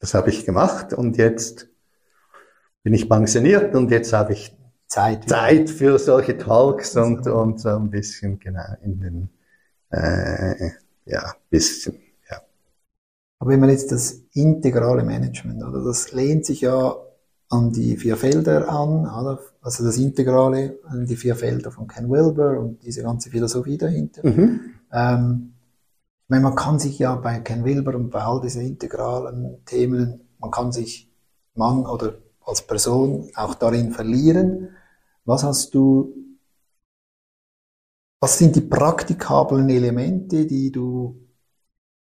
[0.00, 1.68] Das habe ich gemacht und jetzt
[2.86, 4.56] bin ich pensioniert und jetzt habe ich
[4.86, 9.28] Zeit, Zeit für solche Talks und, und so ein bisschen genau in den
[9.90, 10.70] äh,
[11.04, 11.98] ja, bisschen,
[12.30, 12.40] ja.
[13.40, 16.94] Aber wenn man jetzt das integrale Management, oder das lehnt sich ja
[17.48, 19.40] an die vier Felder an, oder?
[19.62, 24.24] also das Integrale an die vier Felder von Ken Wilber und diese ganze Philosophie dahinter.
[24.24, 24.60] Mhm.
[24.92, 25.54] Ähm,
[26.22, 30.20] ich meine, man kann sich ja bei Ken Wilber und bei all diesen integralen Themen,
[30.38, 31.10] man kann sich
[31.56, 34.70] Mann oder als Person auch darin verlieren.
[35.24, 36.14] Was hast du,
[38.20, 41.20] was sind die praktikablen Elemente, die du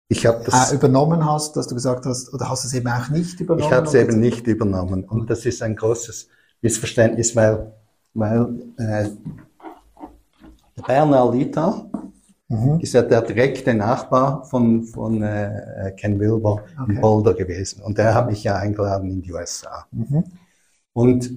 [0.09, 2.88] ich habe das äh, übernommen hast, dass du gesagt hast, oder hast du es eben
[2.88, 3.66] auch nicht übernommen?
[3.66, 5.05] Ich habe es eben nicht übernommen.
[5.05, 6.28] Und das ist ein großes
[6.61, 7.72] Missverständnis, weil,
[8.12, 9.09] weil äh,
[10.86, 11.86] Bernard Lita
[12.53, 12.80] mhm.
[12.80, 16.92] ist ja der direkte Nachbar von, von äh, Ken Wilber okay.
[16.92, 17.82] in Boulder gewesen.
[17.82, 19.86] Und der hat mich ja eingeladen in die USA.
[19.90, 20.24] Mhm.
[20.92, 21.30] Und,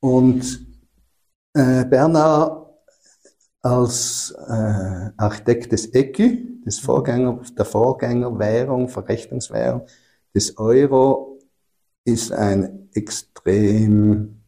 [0.00, 0.66] und
[1.54, 2.66] äh, Bernard
[3.60, 9.82] als äh, Architekt des ECU, des Vorgänger, der Vorgängerwährung, Verrechnungswährung
[10.34, 11.38] des Euro,
[12.04, 14.40] ist ein extrem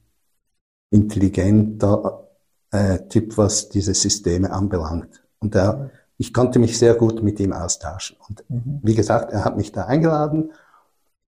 [0.90, 2.28] intelligenter
[2.70, 5.19] äh, Typ, was diese Systeme anbelangt.
[5.40, 8.16] Und er, ich konnte mich sehr gut mit ihm austauschen.
[8.28, 8.80] Und mhm.
[8.82, 10.52] wie gesagt, er hat mich da eingeladen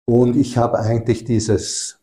[0.04, 2.00] und ich habe eigentlich dieses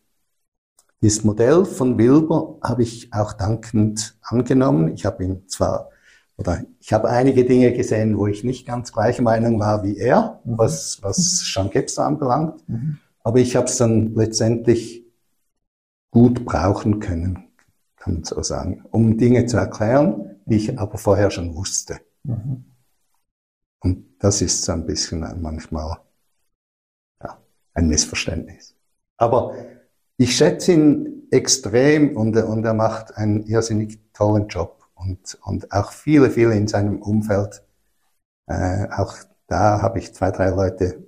[1.02, 4.94] dieses Modell von Wilber habe ich auch dankend angenommen.
[4.94, 5.90] Ich habe ihn zwar,
[6.36, 10.40] oder ich habe einige Dinge gesehen, wo ich nicht ganz gleicher Meinung war wie er,
[10.44, 10.58] mhm.
[10.58, 12.68] was, was Jean Gebster anbelangt.
[12.68, 12.98] Mhm.
[13.22, 15.04] Aber ich habe es dann letztendlich
[16.10, 17.44] gut brauchen können,
[17.96, 22.00] kann man so sagen, um Dinge zu erklären, ich aber vorher schon wusste.
[22.24, 22.64] Mhm.
[23.80, 25.98] Und das ist so ein bisschen manchmal
[27.22, 27.40] ja,
[27.74, 28.74] ein Missverständnis.
[29.16, 29.54] Aber
[30.16, 35.92] ich schätze ihn extrem und, und er macht einen irrsinnig tollen Job und, und auch
[35.92, 37.62] viele, viele in seinem Umfeld.
[38.46, 39.14] Äh, auch
[39.46, 41.06] da habe ich zwei, drei Leute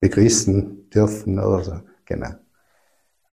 [0.00, 1.80] begrüßen dürfen oder so.
[2.04, 2.34] Genau.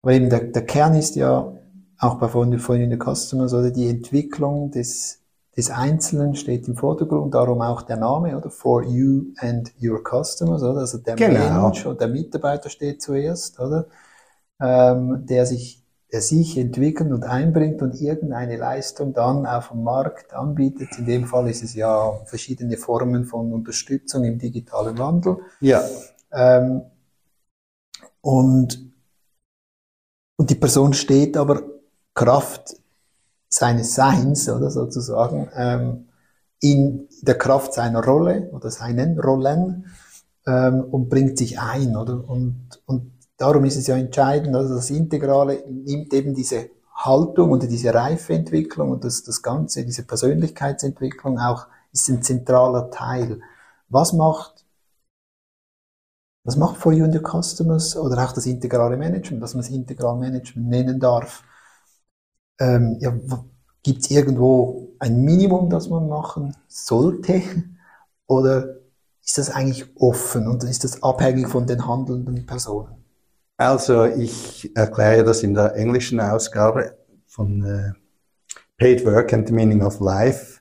[0.03, 1.58] Aber eben der, der Kern ist ja
[1.99, 5.20] auch bei Foreign the Customers oder die Entwicklung des,
[5.57, 8.51] des Einzelnen steht im Vordergrund, darum auch der Name, oder?
[8.51, 10.80] For you and your customers, oder?
[10.80, 11.62] Also der genau.
[11.62, 13.86] Mensch oder der Mitarbeiter steht zuerst, oder?
[14.61, 20.32] ähm, der sich der sich entwickelt und einbringt und irgendeine Leistung dann auf dem Markt
[20.32, 20.99] anbietet.
[20.99, 25.36] In dem Fall ist es ja verschiedene Formen von Unterstützung im digitalen Wandel.
[25.61, 25.82] Ja.
[26.32, 26.80] Ähm,
[28.22, 28.90] und,
[30.38, 31.62] und die Person steht aber
[32.19, 32.77] Kraft
[33.49, 36.09] seines Seins, oder sozusagen, ähm,
[36.61, 39.87] in der Kraft seiner Rolle oder seinen Rollen
[40.47, 42.29] ähm, und bringt sich ein, oder?
[42.29, 47.69] Und, und Darum ist es ja entscheidend, also das Integrale nimmt eben diese Haltung oder
[47.69, 53.41] diese Reifeentwicklung und das, das Ganze, diese Persönlichkeitsentwicklung auch, ist ein zentraler Teil.
[53.89, 54.66] Was macht,
[56.43, 59.71] was macht For You and Your Customers oder auch das integrale Management, dass man es
[59.71, 61.45] integral Management nennen darf?
[62.59, 63.13] Ähm, ja,
[63.83, 67.43] Gibt es irgendwo ein Minimum, das man machen sollte?
[68.27, 68.77] Oder
[69.25, 73.05] ist das eigentlich offen und ist das abhängig von den handelnden Personen?
[73.57, 77.93] Also ich erkläre das in der englischen Ausgabe von äh,
[78.77, 80.61] Paid Work and the Meaning of Life,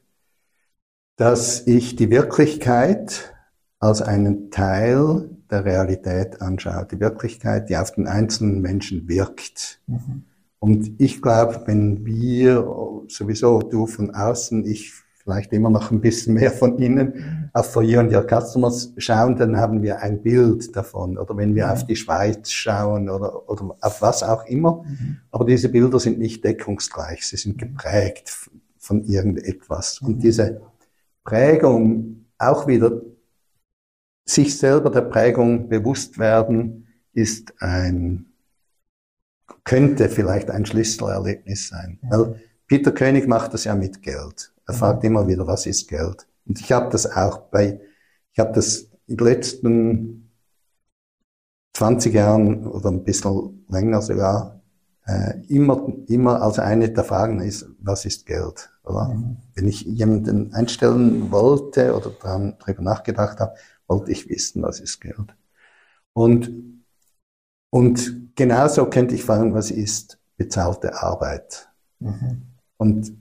[1.17, 3.33] dass ich die Wirklichkeit
[3.79, 6.87] als einen Teil der Realität anschaue.
[6.89, 9.79] Die Wirklichkeit, die auf den einzelnen Menschen wirkt.
[9.87, 10.23] Mhm.
[10.59, 14.93] Und ich glaube, wenn wir sowieso, du von außen, ich
[15.27, 19.35] vielleicht immer noch ein bisschen mehr von innen auf For You and Your Customers schauen,
[19.35, 21.17] dann haben wir ein Bild davon.
[21.17, 21.71] Oder wenn wir mhm.
[21.71, 24.83] auf die Schweiz schauen oder, oder auf was auch immer.
[24.83, 25.17] Mhm.
[25.31, 27.27] Aber diese Bilder sind nicht deckungsgleich.
[27.27, 30.01] Sie sind geprägt von irgendetwas.
[30.01, 30.07] Mhm.
[30.07, 30.61] Und diese
[31.25, 33.01] Prägung auch wieder
[34.23, 38.26] sich selber der Prägung bewusst werden, ist ein,
[39.63, 41.99] könnte vielleicht ein Schlüsselerlebnis sein.
[42.03, 44.53] Weil Peter König macht das ja mit Geld.
[44.65, 46.27] Er fragt immer wieder, was ist Geld?
[46.45, 47.79] Und ich habe das auch bei,
[48.33, 50.31] ich habe das in den letzten
[51.73, 54.61] 20 Jahren oder ein bisschen länger sogar
[55.05, 58.69] äh, immer, immer als eine der Fragen ist, was ist Geld?
[58.83, 59.09] Oder?
[59.09, 59.37] Mhm.
[59.55, 63.55] Wenn ich jemanden einstellen wollte oder dran, darüber nachgedacht habe,
[63.87, 65.35] wollte ich wissen, was ist Geld.
[66.13, 66.76] Und,
[67.77, 71.69] und genauso könnte ich fragen, was ist bezahlte Arbeit?
[71.99, 72.41] Mhm.
[72.77, 73.13] Und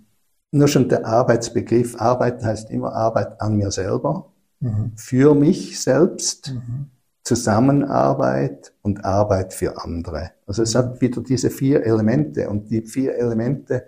[0.50, 4.92] nur schon der Arbeitsbegriff, Arbeit heißt immer Arbeit an mir selber, mhm.
[4.96, 6.86] für mich selbst, mhm.
[7.22, 10.30] Zusammenarbeit und Arbeit für andere.
[10.46, 13.84] Also es hat wieder diese vier Elemente und die vier Elemente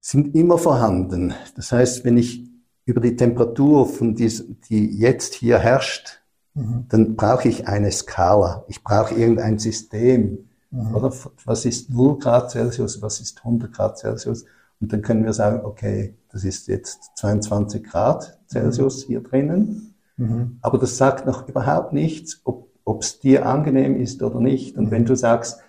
[0.00, 1.34] sind immer vorhanden.
[1.56, 2.48] Das heißt, wenn ich
[2.84, 6.21] über die Temperatur von diesem, die jetzt hier herrscht,
[6.54, 6.86] mhm.
[6.88, 8.64] dann brauche ich eine Skala.
[8.68, 10.48] Ich brauche irgendein System.
[10.70, 10.94] Mhm.
[10.94, 11.12] Oder
[11.44, 14.44] was ist 0 Grad Celsius, was ist 100 Grad Celsius?
[14.80, 19.94] Und dann können wir sagen, okay, das ist jetzt 22 Grad Celsius hier drinnen.
[20.16, 20.58] Mhm.
[20.60, 24.76] Aber das sagt noch überhaupt nichts, ob es dir angenehm ist oder nicht.
[24.76, 25.60] Und wenn du sagst,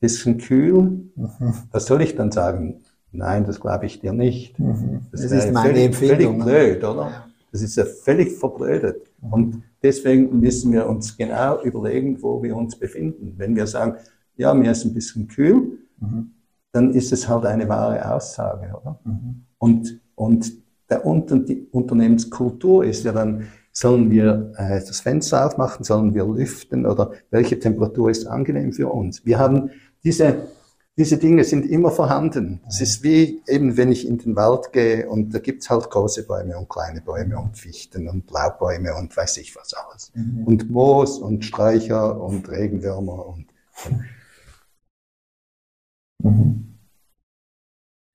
[0.00, 1.54] bisschen kühl, mhm.
[1.70, 2.82] was soll ich dann sagen?
[3.10, 4.58] Nein, das glaube ich dir nicht.
[4.58, 5.06] Mhm.
[5.10, 6.18] Das, das ist meine völlig, Empfehlung.
[6.18, 6.44] Völlig ne?
[6.44, 7.02] blöd, oder?
[7.02, 7.26] Ja.
[7.52, 9.06] Das ist ja völlig verblödet.
[9.30, 13.34] Und deswegen müssen wir uns genau überlegen, wo wir uns befinden.
[13.36, 13.96] Wenn wir sagen,
[14.36, 16.30] ja, mir ist ein bisschen kühl, mhm.
[16.72, 18.98] dann ist es halt eine wahre Aussage, oder?
[19.04, 19.44] Mhm.
[19.58, 20.52] Und, und
[20.90, 26.26] der Unter die Unternehmenskultur ist ja dann, sollen wir äh, das Fenster aufmachen, sollen wir
[26.26, 29.24] lüften oder welche Temperatur ist angenehm für uns?
[29.26, 29.70] Wir haben
[30.04, 30.46] diese
[30.96, 32.60] diese Dinge sind immer vorhanden.
[32.68, 36.24] Es ist wie eben, wenn ich in den Wald gehe und da gibt's halt große
[36.24, 40.12] Bäume und kleine Bäume und Fichten und Laubbäume und weiß ich was alles.
[40.14, 40.44] Mhm.
[40.44, 43.46] Und Moos und Streicher und Regenwürmer und,
[46.22, 46.74] mhm.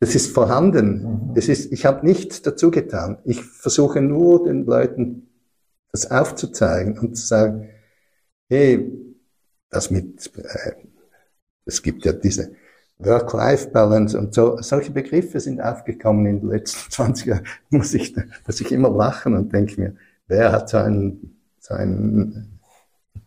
[0.02, 1.32] Das ist vorhanden.
[1.32, 1.34] Mhm.
[1.36, 3.18] Es ist, ich habe nichts dazu getan.
[3.26, 5.30] Ich versuche nur den Leuten
[5.92, 7.70] das aufzuzeigen und zu sagen,
[8.48, 8.90] hey,
[9.70, 10.76] das mit, äh,
[11.66, 12.56] es gibt ja diese
[13.00, 14.62] Work-Life-Balance und so.
[14.62, 17.44] Solche Begriffe sind aufgekommen in den letzten 20 Jahren.
[17.70, 18.14] Muss ich,
[18.46, 19.96] dass ich immer lachen und denke mir,
[20.28, 22.60] wer hat so einen, so einen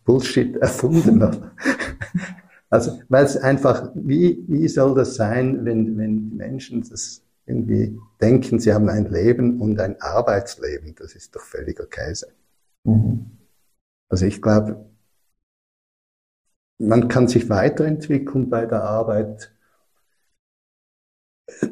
[0.05, 1.23] Bullshit erfunden?
[2.71, 7.99] also, weil es einfach, wie, wie soll das sein, wenn, wenn die Menschen das irgendwie
[8.21, 10.95] denken, sie haben ein Leben und ein Arbeitsleben?
[10.97, 12.29] Das ist doch völliger Käse.
[12.85, 13.39] Mhm.
[14.11, 14.85] Also ich glaube,
[16.79, 19.52] man kann sich weiterentwickeln bei der Arbeit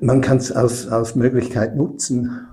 [0.00, 2.46] man kann es als, als Möglichkeit nutzen.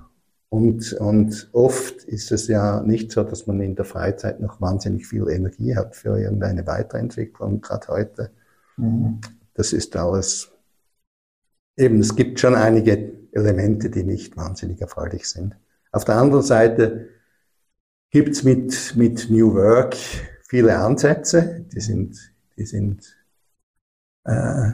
[0.49, 5.05] Und, und oft ist es ja nicht so, dass man in der Freizeit noch wahnsinnig
[5.05, 8.31] viel Energie hat für irgendeine Weiterentwicklung, gerade heute.
[8.77, 9.19] Mhm.
[9.53, 10.51] Das ist alles,
[11.75, 15.57] eben, es gibt schon einige Elemente, die nicht wahnsinnig erfreulich sind.
[15.91, 17.09] Auf der anderen Seite
[18.09, 19.97] gibt's mit, mit New Work
[20.47, 23.17] viele Ansätze, die sind, die sind
[24.23, 24.71] äh,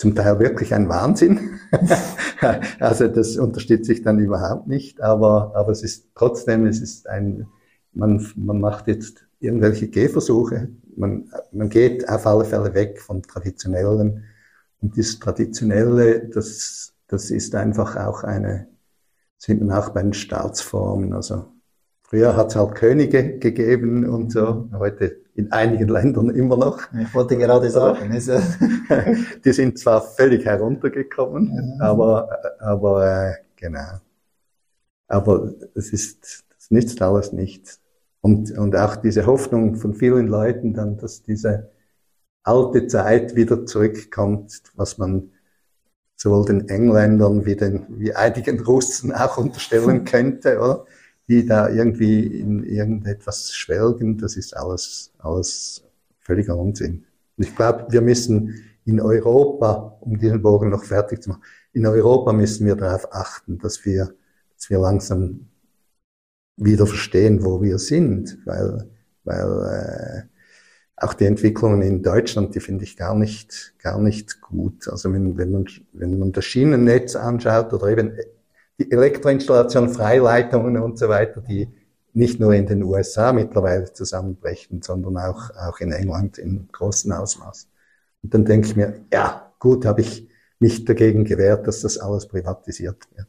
[0.00, 1.60] zum Teil wirklich ein Wahnsinn.
[2.80, 7.46] also das unterstütze ich dann überhaupt nicht, aber, aber es ist trotzdem, es ist ein,
[7.92, 14.24] man, man macht jetzt irgendwelche Gehversuche, man, man geht auf alle Fälle weg von traditionellen.
[14.80, 18.68] Und das Traditionelle, das, das ist einfach auch eine,
[19.36, 21.44] sind man auch bei den Staatsformen, also
[22.02, 26.80] Früher hat es halt Könige gegeben und so, heute in einigen Ländern immer noch.
[26.92, 28.10] Ich wollte gerade sagen.
[29.44, 31.86] die sind zwar völlig heruntergekommen, ja.
[31.86, 32.28] aber,
[32.58, 34.00] aber äh, genau.
[35.08, 37.80] Aber es ist, das nützt alles nichts.
[38.20, 41.70] Und, und auch diese Hoffnung von vielen Leuten dann, dass diese
[42.42, 45.30] alte Zeit wieder zurückkommt, was man
[46.16, 50.84] sowohl den Engländern wie den, wie einigen Russen auch unterstellen könnte, oder?
[51.30, 55.84] Die da irgendwie in irgendetwas schwelgen, das ist alles, alles
[56.18, 57.04] völliger Unsinn.
[57.36, 58.52] Und ich glaube, wir müssen
[58.84, 63.58] in Europa, um diesen Bogen noch fertig zu machen, in Europa müssen wir darauf achten,
[63.58, 64.12] dass wir,
[64.56, 65.46] dass wir langsam
[66.56, 68.90] wieder verstehen, wo wir sind, weil,
[69.22, 70.30] weil äh,
[70.96, 74.88] auch die Entwicklungen in Deutschland, die finde ich gar nicht, gar nicht gut.
[74.88, 78.16] Also wenn, wenn, man, wenn man das Schienennetz anschaut oder eben
[78.80, 81.68] die Elektroinstallation, Freileitungen und so weiter, die
[82.14, 87.68] nicht nur in den USA mittlerweile zusammenbrechen, sondern auch, auch in England in großem Ausmaß.
[88.22, 90.28] Und dann denke ich mir, ja, gut, habe ich
[90.58, 93.28] mich dagegen gewehrt, dass das alles privatisiert wird.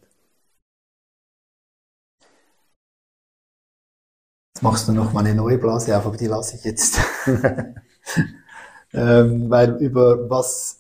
[4.56, 6.98] Jetzt machst du noch mal eine neue Blase auf, aber die lasse ich jetzt.
[8.94, 10.80] ähm, weil über was,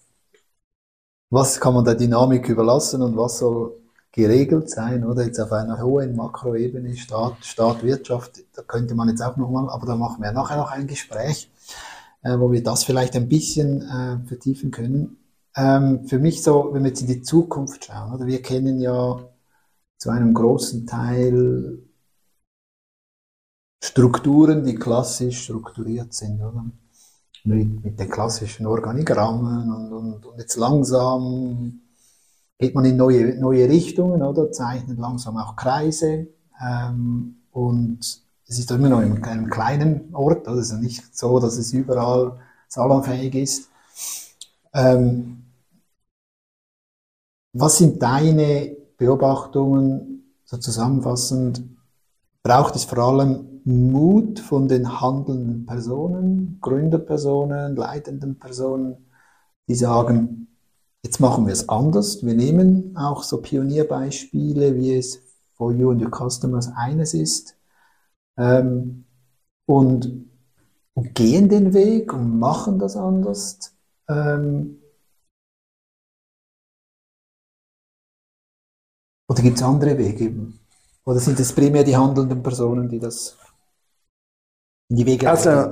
[1.29, 3.80] was kann man der Dynamik überlassen und was soll
[4.11, 9.21] geregelt sein, oder jetzt auf einer hohen Makroebene, Staat, Staat, Wirtschaft, da könnte man jetzt
[9.21, 11.49] auch nochmal, aber da machen wir nachher noch ein Gespräch,
[12.23, 15.17] äh, wo wir das vielleicht ein bisschen äh, vertiefen können.
[15.55, 19.19] Ähm, für mich so, wenn wir jetzt in die Zukunft schauen, oder wir kennen ja
[19.97, 21.79] zu einem großen Teil
[23.83, 26.65] Strukturen, die klassisch strukturiert sind, oder?
[27.43, 31.80] Mit, mit den klassischen Organigrammen und, und, und jetzt langsam
[32.61, 34.51] geht man in neue, neue Richtungen, oder?
[34.51, 36.27] Zeichnet langsam auch Kreise.
[36.63, 37.99] Ähm, und
[38.47, 40.59] es ist immer noch in einem kleinen Ort, oder?
[40.59, 43.69] Es ist nicht so, dass es überall salonfähig ist.
[44.73, 45.43] Ähm,
[47.53, 51.63] was sind deine Beobachtungen, so zusammenfassend?
[52.43, 59.09] Braucht es vor allem Mut von den handelnden Personen, Gründerpersonen, leitenden Personen,
[59.67, 60.47] die sagen,
[61.03, 62.25] jetzt machen wir es anders.
[62.25, 65.21] Wir nehmen auch so Pionierbeispiele, wie es
[65.53, 67.55] For You and Your Customers eines ist,
[68.37, 69.05] ähm,
[69.65, 70.29] und,
[70.93, 73.75] und, gehen den Weg und machen das anders.
[74.09, 74.81] Ähm,
[79.27, 80.53] oder gibt es andere Wege?
[81.05, 83.37] Oder sind es primär die handelnden Personen, die das
[84.89, 85.71] in die Wege Also,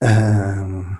[0.00, 0.98] ähm,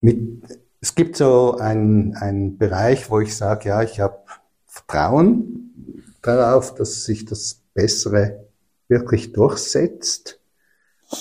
[0.00, 4.18] mit, es gibt so einen Bereich, wo ich sage, ja, ich habe
[4.66, 5.72] Vertrauen
[6.20, 8.44] darauf, dass sich das Bessere
[8.86, 10.40] wirklich durchsetzt,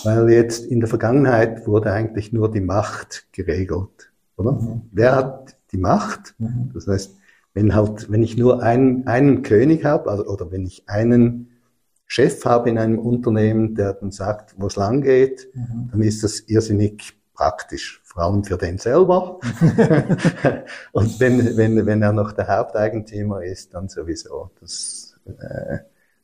[0.03, 4.51] weil jetzt in der Vergangenheit wurde eigentlich nur die Macht geregelt, oder?
[4.51, 4.81] Mhm.
[4.91, 6.35] Wer hat die Macht?
[6.39, 6.71] Mhm.
[6.73, 7.15] Das heißt,
[7.53, 11.51] wenn halt, wenn ich nur einen, einen König habe, also, oder wenn ich einen
[12.05, 15.87] Chef habe in einem Unternehmen, der dann sagt, wo es lang geht, mhm.
[15.89, 19.39] dann ist das irrsinnig praktisch, vor allem für den selber.
[20.91, 24.51] Und wenn, wenn, wenn er noch der Haupteigentümer ist, dann sowieso.
[24.59, 25.79] Das, äh,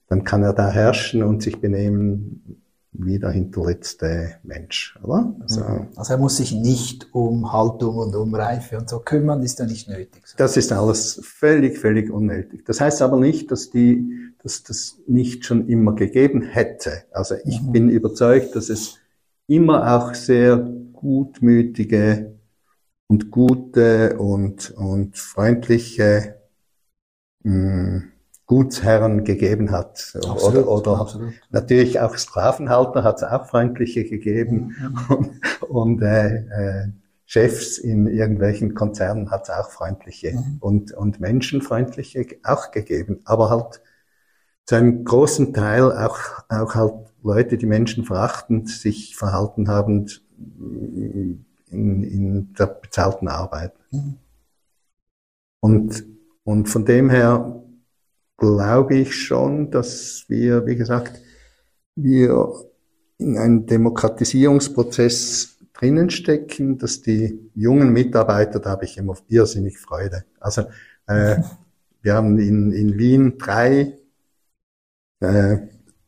[0.07, 5.33] dann kann er da herrschen und sich benehmen, wie der hinterletzte Mensch, oder?
[5.41, 5.87] Also, mhm.
[5.95, 9.65] also, er muss sich nicht um Haltung und um Reife und so kümmern, ist ja
[9.65, 10.23] nicht nötig.
[10.37, 12.65] Das ist alles völlig, völlig unnötig.
[12.65, 17.03] Das heißt aber nicht, dass die, dass das nicht schon immer gegeben hätte.
[17.11, 17.71] Also ich mhm.
[17.71, 18.97] bin überzeugt, dass es
[19.45, 20.67] immer auch sehr
[20.99, 22.37] gutmütige
[23.07, 26.35] und gute und, und freundliche
[27.43, 28.11] mh, hm,
[28.45, 30.13] Gutsherren gegeben hat.
[30.15, 31.33] Absolut, oder oder absolut.
[31.51, 34.75] natürlich auch Sklavenhalter hat es auch freundliche gegeben.
[34.81, 35.15] Ja.
[35.15, 36.87] Und, und äh, äh,
[37.25, 40.57] Chefs in irgendwelchen Konzernen hat es auch freundliche mhm.
[40.59, 43.21] und, und menschenfreundliche auch gegeben.
[43.23, 43.81] Aber halt
[44.65, 46.17] zu einem großen Teil auch,
[46.49, 46.93] auch halt
[47.23, 50.09] Leute, die menschenverachtend sich verhalten haben
[50.39, 53.73] in, in der bezahlten Arbeit.
[53.91, 54.17] Mhm.
[55.61, 56.05] Und,
[56.43, 57.63] und von dem her
[58.37, 61.21] glaube ich schon, dass wir, wie gesagt,
[61.95, 62.53] wir
[63.17, 70.23] in einem Demokratisierungsprozess drinnen stecken, dass die jungen Mitarbeiter, da habe ich immer irrsinnig Freude.
[70.39, 70.63] Also
[71.07, 71.37] äh,
[72.01, 73.97] wir haben in, in Wien drei
[75.19, 75.57] äh,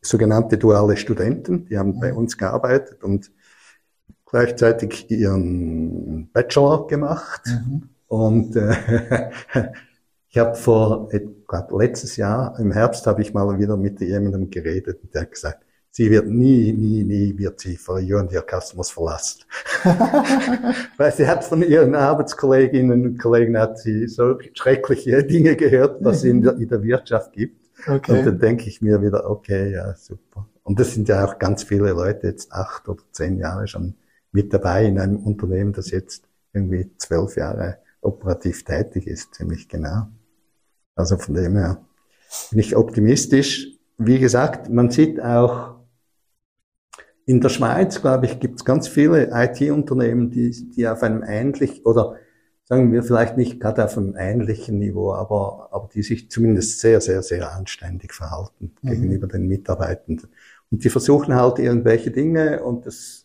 [0.00, 3.30] sogenannte duale Studenten, die haben bei uns gearbeitet und
[4.32, 7.42] gleichzeitig ihren Bachelor gemacht.
[7.46, 7.88] Mhm.
[8.08, 9.30] Und äh,
[10.34, 14.48] Ich habe vor, ich glaube, letztes Jahr im Herbst habe ich mal wieder mit jemandem
[14.48, 18.32] geredet und der hat gesagt, sie wird nie, nie, nie wird sie for you and
[18.32, 19.42] your customers verlassen.
[20.96, 26.18] Weil sie hat von ihren Arbeitskolleginnen und Kollegen hat sie so schreckliche Dinge gehört, was
[26.18, 27.68] es in der, in der Wirtschaft gibt.
[27.86, 28.20] Okay.
[28.20, 30.48] Und dann denke ich mir wieder, okay, ja, super.
[30.62, 33.96] Und das sind ja auch ganz viele Leute jetzt acht oder zehn Jahre schon
[34.32, 40.08] mit dabei in einem Unternehmen, das jetzt irgendwie zwölf Jahre operativ tätig ist, ziemlich genau.
[40.94, 41.84] Also von dem her
[42.50, 43.68] bin ich optimistisch.
[43.98, 45.76] Wie gesagt, man sieht auch
[47.24, 51.86] in der Schweiz, glaube ich, gibt es ganz viele IT-Unternehmen, die, die auf einem ähnlich
[51.86, 52.16] oder
[52.64, 57.00] sagen wir vielleicht nicht gerade auf einem ähnlichen Niveau, aber, aber die sich zumindest sehr,
[57.00, 58.90] sehr, sehr anständig verhalten mhm.
[58.90, 60.30] gegenüber den Mitarbeitenden.
[60.70, 63.21] Und die versuchen halt irgendwelche Dinge und das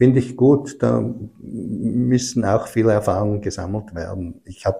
[0.00, 0.82] finde ich gut.
[0.82, 4.40] Da müssen auch viele Erfahrungen gesammelt werden.
[4.44, 4.78] Ich habe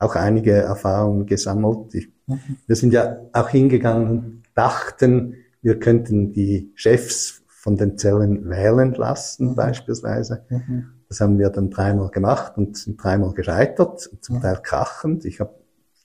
[0.00, 1.94] auch einige Erfahrungen gesammelt.
[1.94, 2.40] Ich, mhm.
[2.66, 8.94] Wir sind ja auch hingegangen und dachten, wir könnten die Chefs von den Zellen wählen
[8.94, 9.54] lassen, mhm.
[9.54, 10.44] beispielsweise.
[10.50, 10.86] Mhm.
[11.08, 15.24] Das haben wir dann dreimal gemacht und sind dreimal gescheitert, zum Teil krachend.
[15.24, 15.54] Ich habe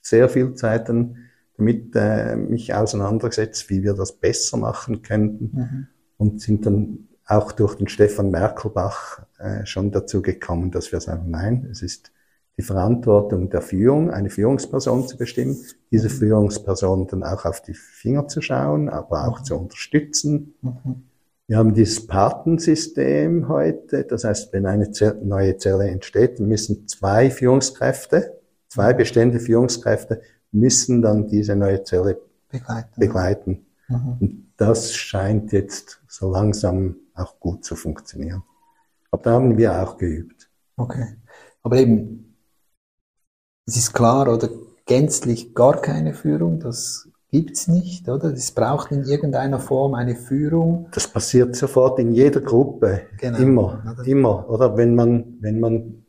[0.00, 1.16] sehr viel Zeit dann
[1.56, 5.86] damit äh, mich auseinandergesetzt, wie wir das besser machen könnten mhm.
[6.18, 11.30] und sind dann auch durch den Stefan Merkelbach äh, schon dazu gekommen, dass wir sagen,
[11.30, 12.12] nein, es ist
[12.56, 15.56] die Verantwortung der Führung, eine Führungsperson zu bestimmen,
[15.90, 16.12] diese mhm.
[16.12, 19.44] Führungsperson dann auch auf die Finger zu schauen, aber auch mhm.
[19.44, 20.54] zu unterstützen.
[20.60, 21.02] Mhm.
[21.46, 24.90] Wir haben dieses Patensystem heute, das heißt, wenn eine
[25.22, 30.22] neue Zelle entsteht, müssen zwei Führungskräfte, zwei bestehende Führungskräfte
[30.52, 32.18] müssen dann diese neue Zelle
[32.50, 33.00] begleiten.
[33.00, 33.66] begleiten.
[33.88, 34.16] Mhm.
[34.20, 38.42] Und das scheint jetzt so langsam auch gut zu funktionieren.
[39.10, 40.50] Aber da haben wir auch geübt.
[40.76, 41.16] Okay.
[41.62, 42.36] Aber eben,
[43.66, 44.48] es ist klar, oder
[44.86, 48.32] gänzlich gar keine Führung, das gibt's nicht, oder?
[48.32, 50.88] Es braucht in irgendeiner Form eine Führung.
[50.92, 53.02] Das passiert sofort in jeder Gruppe.
[53.18, 53.38] Genau.
[53.38, 54.06] Immer, oder?
[54.06, 54.48] immer.
[54.50, 56.04] Oder wenn man, wenn man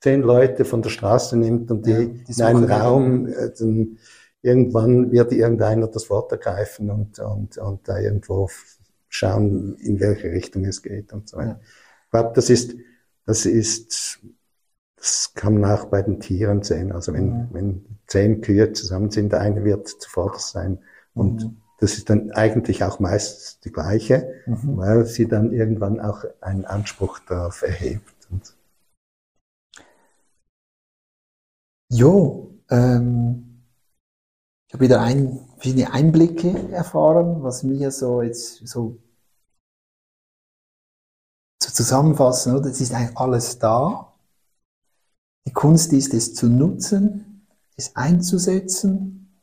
[0.00, 3.98] zehn Leute von der Straße nimmt und die, ja, die in einen Raum, äh, dann
[4.42, 8.48] irgendwann wird irgendeiner das Wort ergreifen und, und, und da irgendwo
[9.10, 11.60] schauen, in welche Richtung es geht und so weiter.
[12.04, 12.76] Ich glaube, das ist,
[13.26, 14.20] das ist,
[14.96, 16.92] das kann man auch bei den Tieren sehen.
[16.92, 17.48] Also wenn, mhm.
[17.52, 20.78] wenn zehn Kühe zusammen sind, der eine wird zuvorderst sein.
[21.12, 21.56] Und mhm.
[21.80, 24.76] das ist dann eigentlich auch meist die gleiche, mhm.
[24.76, 28.14] weil sie dann irgendwann auch einen Anspruch darauf erhebt.
[31.92, 33.49] Jo, ähm,
[34.70, 38.98] ich habe wieder ein, verschiedene Einblicke erfahren, was mir so jetzt so
[41.58, 42.70] zu zusammenfassen, oder?
[42.70, 44.14] Es ist eigentlich alles da.
[45.44, 49.34] Die Kunst ist es zu nutzen, es einzusetzen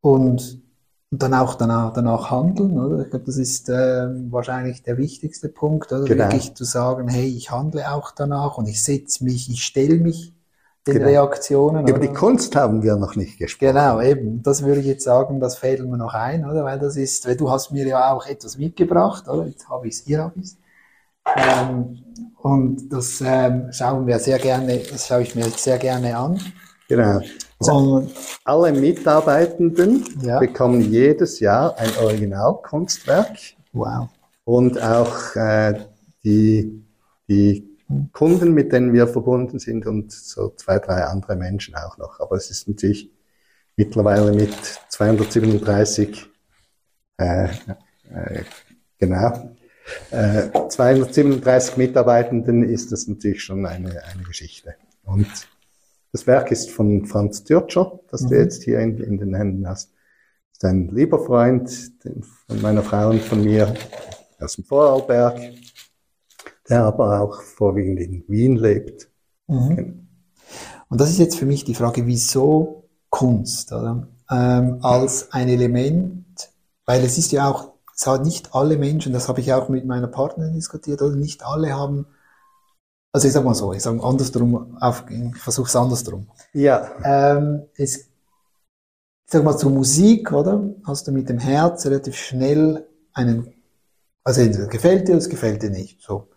[0.00, 0.62] und,
[1.10, 3.02] und dann auch danach, danach handeln, oder?
[3.02, 6.06] Ich glaube, das ist äh, wahrscheinlich der wichtigste Punkt, oder?
[6.06, 6.24] Genau.
[6.24, 10.32] Wirklich zu sagen, hey, ich handle auch danach und ich setze mich, ich stelle mich
[10.86, 11.06] den genau.
[11.06, 11.86] Reaktionen.
[11.86, 12.06] Über oder?
[12.06, 13.74] die Kunst haben wir noch nicht gesprochen.
[13.74, 14.42] Genau, eben.
[14.42, 16.64] Das würde ich jetzt sagen, das fällt mir noch ein, oder?
[16.64, 19.46] Weil das ist, weil du hast mir ja auch etwas mitgebracht, oder?
[19.46, 20.56] Jetzt habe ich es, ihr habt es.
[21.36, 22.02] Ähm,
[22.42, 26.40] und das ähm, schauen wir sehr gerne, das schaue ich mir sehr gerne an.
[26.88, 27.20] Genau.
[27.58, 28.10] Und,
[28.44, 30.38] alle Mitarbeitenden ja.
[30.38, 33.36] bekommen jedes Jahr ein Originalkunstwerk.
[33.72, 34.08] Wow.
[34.44, 35.74] Und auch äh,
[36.24, 36.82] die,
[37.28, 37.69] die
[38.12, 42.20] Kunden, mit denen wir verbunden sind und so zwei, drei andere Menschen auch noch.
[42.20, 43.10] Aber es ist natürlich
[43.76, 44.54] mittlerweile mit
[44.88, 46.26] 237,
[47.18, 48.44] äh, äh,
[48.98, 49.56] genau,
[50.10, 54.74] äh, 237 Mitarbeitenden ist das natürlich schon eine, eine Geschichte.
[55.02, 55.28] Und
[56.12, 58.28] das Werk ist von Franz Türtscher, das mhm.
[58.28, 59.92] du jetzt hier in, in, den Händen hast.
[60.50, 61.70] Das ist ein lieber Freund
[62.46, 63.74] von meiner Frau und von mir
[64.38, 65.40] aus dem Vorarlberg
[66.70, 69.10] der aber auch vorwiegend in Wien lebt.
[69.48, 69.76] Mhm.
[69.76, 69.94] Genau.
[70.88, 74.08] Und das ist jetzt für mich die Frage, wieso Kunst oder?
[74.30, 76.50] Ähm, als ein Element,
[76.84, 79.84] weil es ist ja auch, es hat nicht alle Menschen, das habe ich auch mit
[79.84, 82.06] meiner Partnerin diskutiert, oder nicht alle haben,
[83.12, 86.28] also ich sag mal so, ich sage andersrum, auf, ich versuche es andersrum.
[86.52, 86.90] Ja.
[87.04, 88.06] Ähm, es, ich
[89.26, 90.74] sag mal zur Musik, oder?
[90.84, 93.52] Hast du mit dem Herz relativ schnell einen,
[94.24, 96.29] also gefällt dir, es gefällt dir nicht, so.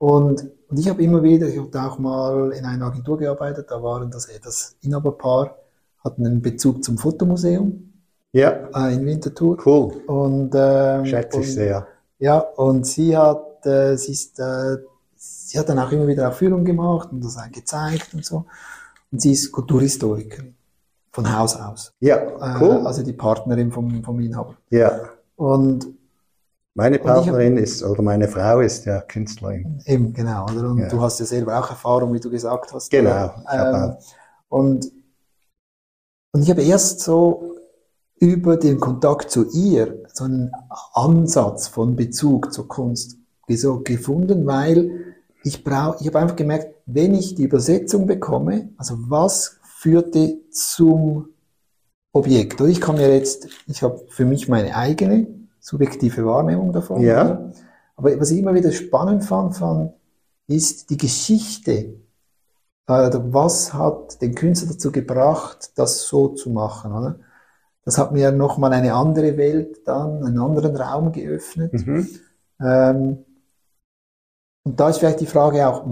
[0.00, 3.82] Und, und ich habe immer wieder, ich habe auch mal in einer Agentur gearbeitet, da
[3.82, 5.58] waren das, das Inhaberpaar,
[6.02, 7.92] hatten einen Bezug zum Fotomuseum.
[8.32, 8.70] Ja.
[8.74, 9.58] Äh, in Winterthur.
[9.66, 9.92] Cool.
[10.06, 11.86] Und, ähm, Schätze ich sehr.
[12.18, 14.78] Ja, und sie hat, äh, sie ist, äh,
[15.16, 18.46] sie hat dann auch immer wieder Aufführungen gemacht und das gezeigt und so.
[19.12, 20.54] Und sie ist Kulturhistorikerin.
[21.12, 21.92] Von Haus aus.
[22.00, 22.80] Ja, äh, cool.
[22.82, 24.54] Äh, also die Partnerin vom, vom Inhaber.
[24.70, 25.10] Ja.
[25.36, 25.88] Und
[26.74, 29.82] meine Partnerin hab, ist, oder meine Frau ist ja Künstlerin.
[29.86, 30.44] Eben, genau.
[30.44, 30.70] Oder?
[30.70, 30.88] Und ja.
[30.88, 32.90] du hast ja selber auch Erfahrung, wie du gesagt hast.
[32.90, 33.34] Genau.
[33.52, 33.96] Ähm,
[34.48, 34.92] und,
[36.32, 37.56] und ich habe erst so
[38.18, 40.52] über den Kontakt zu ihr so einen
[40.92, 43.16] Ansatz von Bezug zur Kunst
[43.48, 48.94] so gefunden, weil ich brauche, ich habe einfach gemerkt, wenn ich die Übersetzung bekomme, also
[49.08, 51.30] was führte zum
[52.12, 52.60] Objekt?
[52.60, 57.02] Oder ich kann mir jetzt, ich habe für mich meine eigene subjektive Wahrnehmung davon.
[57.02, 57.50] Ja.
[57.96, 59.92] Aber was ich immer wieder spannend fand, fand
[60.46, 61.94] ist die Geschichte.
[62.86, 66.92] Äh, was hat den Künstler dazu gebracht, das so zu machen?
[66.92, 67.20] Oder?
[67.84, 71.72] Das hat mir nochmal eine andere Welt dann, einen anderen Raum geöffnet.
[71.72, 72.08] Mhm.
[72.60, 73.18] Ähm,
[74.64, 75.86] und da ist vielleicht die Frage auch,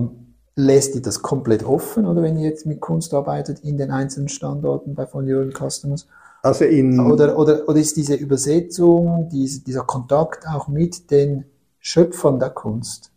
[0.54, 4.28] lässt ihr das komplett offen oder wenn ihr jetzt mit Kunst arbeitet in den einzelnen
[4.28, 6.06] Standorten bei von Jürgen Customers?
[6.42, 11.44] Also in oder, oder, oder ist diese Übersetzung, diese, dieser Kontakt auch mit den
[11.80, 13.12] Schöpfern der Kunst,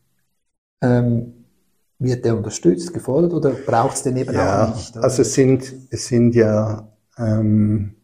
[0.81, 1.45] ähm,
[1.99, 4.95] wird der unterstützt, gefordert oder braucht es den eben ja, auch nicht?
[4.95, 5.03] Oder?
[5.03, 7.95] Also es sind, es sind ja ähm,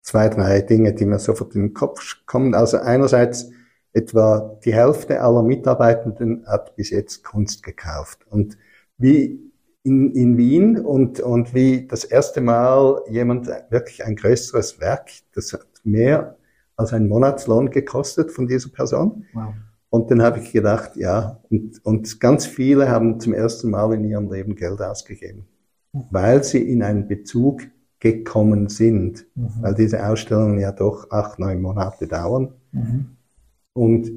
[0.00, 2.54] zwei, drei Dinge, die mir sofort in den Kopf kommen.
[2.54, 3.50] Also einerseits
[3.92, 8.26] etwa die Hälfte aller Mitarbeitenden hat bis jetzt Kunst gekauft.
[8.28, 8.56] Und
[8.96, 9.52] wie
[9.84, 15.52] in, in Wien und, und wie das erste Mal jemand wirklich ein größeres Werk, das
[15.52, 16.36] hat mehr
[16.74, 19.26] als ein Monatslohn gekostet von dieser Person.
[19.34, 19.52] Wow.
[19.90, 24.04] Und dann habe ich gedacht, ja, und, und ganz viele haben zum ersten Mal in
[24.04, 25.46] ihrem Leben Geld ausgegeben,
[25.92, 26.04] mhm.
[26.10, 27.62] weil sie in einen Bezug
[28.00, 29.50] gekommen sind, mhm.
[29.60, 32.54] weil diese Ausstellungen ja doch acht, neun Monate dauern.
[32.72, 33.16] Mhm.
[33.74, 34.10] Und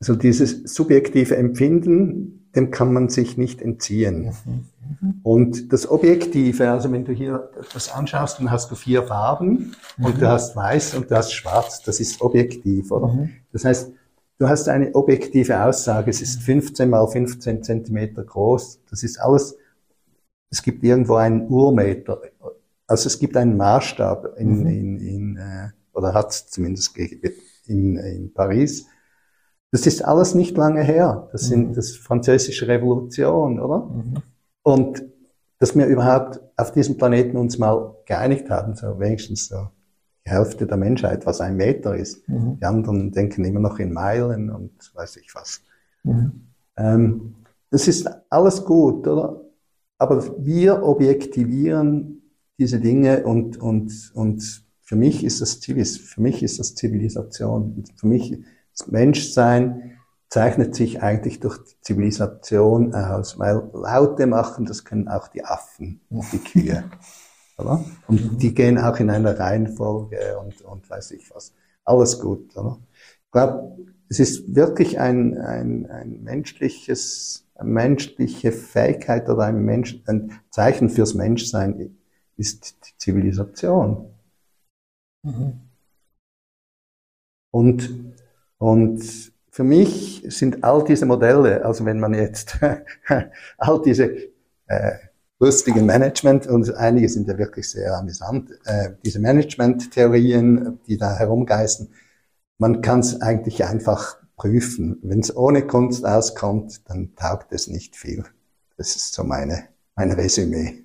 [0.00, 4.32] so dieses subjektive Empfinden, dem kann man sich nicht entziehen.
[4.44, 4.64] Mhm.
[5.22, 10.04] Und das Objektive, also wenn du hier das anschaust, dann hast du vier Farben mhm.
[10.04, 13.08] und du hast weiß und du hast schwarz, das ist objektiv, oder?
[13.08, 13.30] Mhm.
[13.52, 13.92] Das heißt,
[14.38, 19.56] du hast eine objektive Aussage, es ist 15 mal 15 Zentimeter groß, das ist alles,
[20.50, 22.20] es gibt irgendwo einen Urmeter
[22.86, 24.66] also es gibt einen Maßstab in, mhm.
[24.66, 26.96] in, in äh, oder hat es zumindest
[27.66, 28.86] in, in Paris.
[29.72, 31.28] Das ist alles nicht lange her.
[31.32, 31.48] Das mhm.
[31.48, 33.90] sind das französische Revolution, oder?
[34.66, 35.04] Und
[35.60, 39.68] dass wir überhaupt auf diesem Planeten uns mal geeinigt haben, so wenigstens so
[40.26, 42.28] die Hälfte der Menschheit, was ein Meter ist.
[42.28, 42.58] Mhm.
[42.58, 45.60] Die anderen denken immer noch in Meilen und weiß ich was.
[46.02, 46.48] Mhm.
[46.76, 47.34] Ähm,
[47.70, 49.40] das ist alles gut, oder?
[49.98, 52.22] Aber wir objektivieren
[52.58, 57.84] diese Dinge und, und, und für mich ist das Zivis, für mich ist das Zivilisation.
[57.94, 58.36] Für mich
[58.76, 59.95] das Menschsein
[60.28, 66.00] zeichnet sich eigentlich durch die Zivilisation aus, weil Laute machen, das können auch die Affen
[66.10, 66.84] und die Kühe.
[67.58, 67.84] Oder?
[68.06, 71.54] Und die gehen auch in einer Reihenfolge und, und weiß ich was.
[71.84, 72.54] Alles gut.
[72.56, 72.78] Oder?
[73.24, 80.02] Ich glaube, es ist wirklich ein, ein, ein menschliches, eine menschliche Fähigkeit oder ein, Mensch,
[80.06, 81.96] ein Zeichen fürs Menschsein
[82.36, 84.10] ist die Zivilisation.
[85.22, 85.60] Mhm.
[87.50, 88.14] Und,
[88.58, 92.58] und für mich sind all diese Modelle, also wenn man jetzt
[93.56, 94.10] all diese
[94.66, 94.92] äh,
[95.38, 101.88] lustigen Management, und einige sind ja wirklich sehr amüsant, äh, diese Management-Theorien, die da herumgeisten,
[102.58, 104.98] man kann es eigentlich einfach prüfen.
[105.02, 108.24] Wenn es ohne Kunst auskommt, dann taugt es nicht viel.
[108.76, 110.84] Das ist so meine, mein Resümee.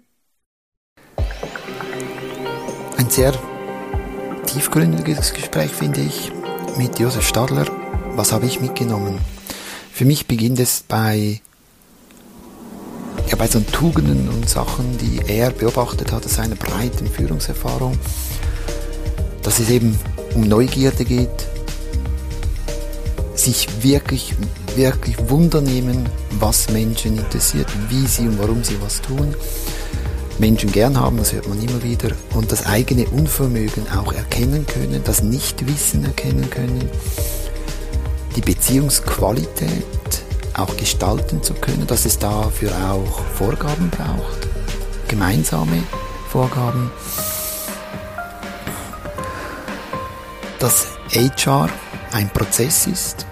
[2.97, 3.34] Ein sehr
[4.45, 6.32] tiefgründiges Gespräch, finde ich,
[6.78, 7.80] mit Josef Stadler
[8.16, 9.20] was habe ich mitgenommen?
[9.91, 11.41] Für mich beginnt es bei,
[13.30, 17.97] ja, bei so Tugenden und Sachen, die er beobachtet hat aus seiner breiten Führungserfahrung,
[19.43, 19.97] dass es eben
[20.36, 21.30] um Neugierde geht,
[23.36, 24.34] sich wirklich,
[24.76, 26.07] wirklich Wunder nehmen,
[26.39, 29.36] was Menschen interessiert, wie sie und warum sie was tun.
[30.38, 35.01] Menschen gern haben, das hört man immer wieder, und das eigene Unvermögen auch erkennen können,
[35.03, 36.89] das Nichtwissen erkennen können
[38.36, 39.86] die Beziehungsqualität
[40.53, 44.47] auch gestalten zu können, dass es dafür auch Vorgaben braucht,
[45.07, 45.84] gemeinsame
[46.29, 46.91] Vorgaben,
[50.59, 51.69] dass HR
[52.11, 53.25] ein Prozess ist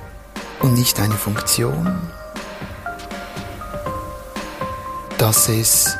[0.61, 2.01] und nicht eine Funktion,
[5.17, 5.97] dass es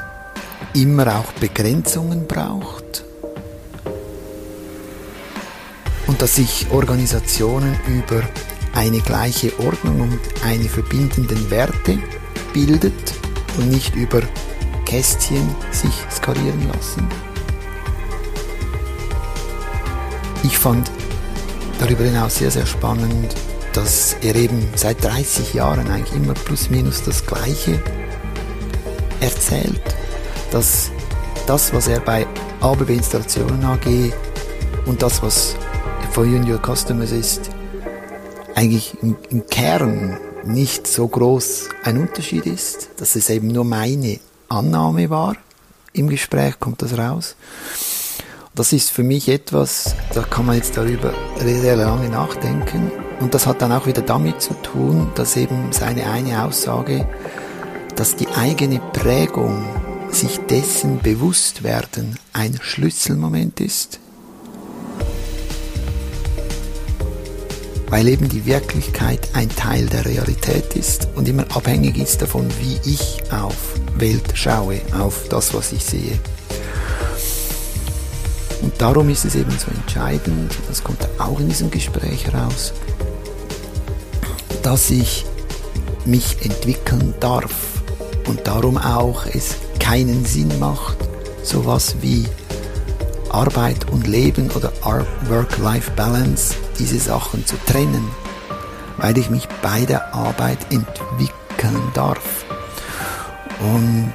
[0.74, 3.04] immer auch Begrenzungen braucht.
[6.08, 8.24] Und dass sich Organisationen über
[8.80, 12.00] eine gleiche Ordnung und eine verbindenden Werte
[12.54, 13.14] bildet
[13.58, 14.22] und nicht über
[14.86, 17.06] Kästchen sich skalieren lassen.
[20.44, 20.90] Ich fand
[21.78, 23.36] darüber hinaus sehr, sehr spannend,
[23.74, 27.84] dass er eben seit 30 Jahren eigentlich immer plus minus das Gleiche
[29.20, 29.82] erzählt,
[30.52, 30.90] dass
[31.48, 32.26] das, was er bei
[32.62, 34.14] ABB Installationen AG
[34.86, 35.58] und das, was
[36.14, 37.52] for Junior Customers ist,
[38.60, 44.20] eigentlich im, im Kern nicht so groß ein Unterschied ist, dass es eben nur meine
[44.50, 45.38] Annahme war.
[45.94, 47.38] Im Gespräch kommt das raus.
[48.54, 52.92] Das ist für mich etwas, da kann man jetzt darüber sehr lange nachdenken.
[53.22, 57.08] Und das hat dann auch wieder damit zu tun, dass eben seine eine Aussage,
[57.96, 59.64] dass die eigene Prägung,
[60.12, 64.00] sich dessen bewusst werden, ein Schlüsselmoment ist,
[67.90, 72.80] weil eben die Wirklichkeit ein Teil der Realität ist und immer abhängig ist davon, wie
[72.90, 76.20] ich auf Welt schaue, auf das, was ich sehe.
[78.62, 82.74] Und darum ist es eben so entscheidend, das kommt auch in diesem Gespräch heraus,
[84.62, 85.26] dass ich
[86.06, 87.82] mich entwickeln darf
[88.28, 90.98] und darum auch es keinen Sinn macht,
[91.44, 92.26] sowas wie
[93.32, 94.72] Arbeit und Leben oder
[95.28, 98.08] Work-Life-Balance diese Sachen zu trennen,
[98.98, 102.46] weil ich mich bei der Arbeit entwickeln darf.
[103.60, 104.14] Und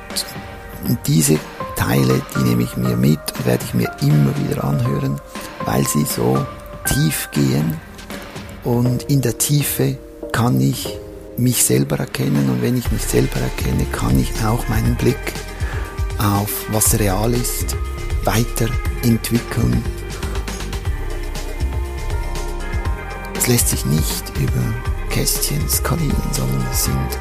[1.06, 1.38] diese
[1.76, 5.20] Teile, die nehme ich mir mit und werde ich mir immer wieder anhören,
[5.64, 6.44] weil sie so
[6.86, 7.80] tief gehen.
[8.62, 9.98] Und in der Tiefe
[10.32, 10.98] kann ich
[11.36, 15.34] mich selber erkennen und wenn ich mich selber erkenne, kann ich auch meinen Blick
[16.18, 17.76] auf was real ist
[19.04, 19.82] weiterentwickeln
[23.36, 24.62] Es lässt sich nicht über
[25.10, 27.18] Kästchen skalieren, sondern es sind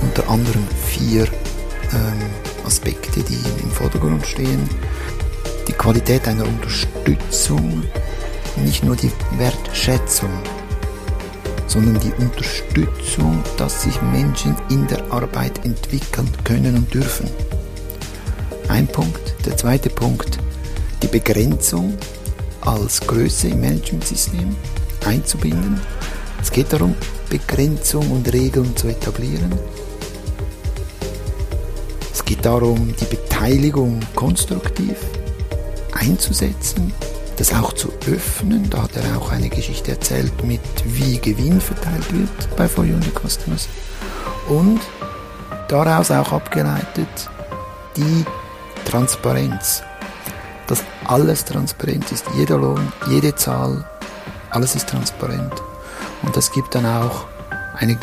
[0.00, 1.24] unter anderem vier
[1.92, 2.20] ähm,
[2.64, 4.68] Aspekte, die im Vordergrund stehen.
[5.66, 7.82] Die Qualität einer Unterstützung,
[8.62, 10.30] nicht nur die Wertschätzung,
[11.66, 17.28] sondern die Unterstützung, dass sich Menschen in der Arbeit entwickeln können und dürfen.
[18.68, 19.23] Ein Punkt.
[19.46, 20.38] Der zweite Punkt,
[21.02, 21.94] die Begrenzung
[22.62, 24.56] als Größe im Managementsystem
[25.04, 25.80] einzubinden.
[26.40, 26.94] Es geht darum,
[27.28, 29.52] Begrenzung und Regeln zu etablieren.
[32.12, 34.96] Es geht darum, die Beteiligung konstruktiv
[35.92, 36.92] einzusetzen,
[37.36, 38.70] das auch zu öffnen.
[38.70, 43.12] Da hat er auch eine Geschichte erzählt mit, wie Gewinn verteilt wird bei For Junior
[43.20, 43.68] Customers.
[44.48, 44.80] Und
[45.68, 47.30] daraus auch abgeleitet
[47.96, 48.24] die
[48.84, 49.82] Transparenz.
[50.66, 53.84] Dass alles transparent ist, jeder Lohn, jede Zahl,
[54.50, 55.52] alles ist transparent.
[56.22, 57.26] Und das gibt dann auch
[57.76, 57.98] eine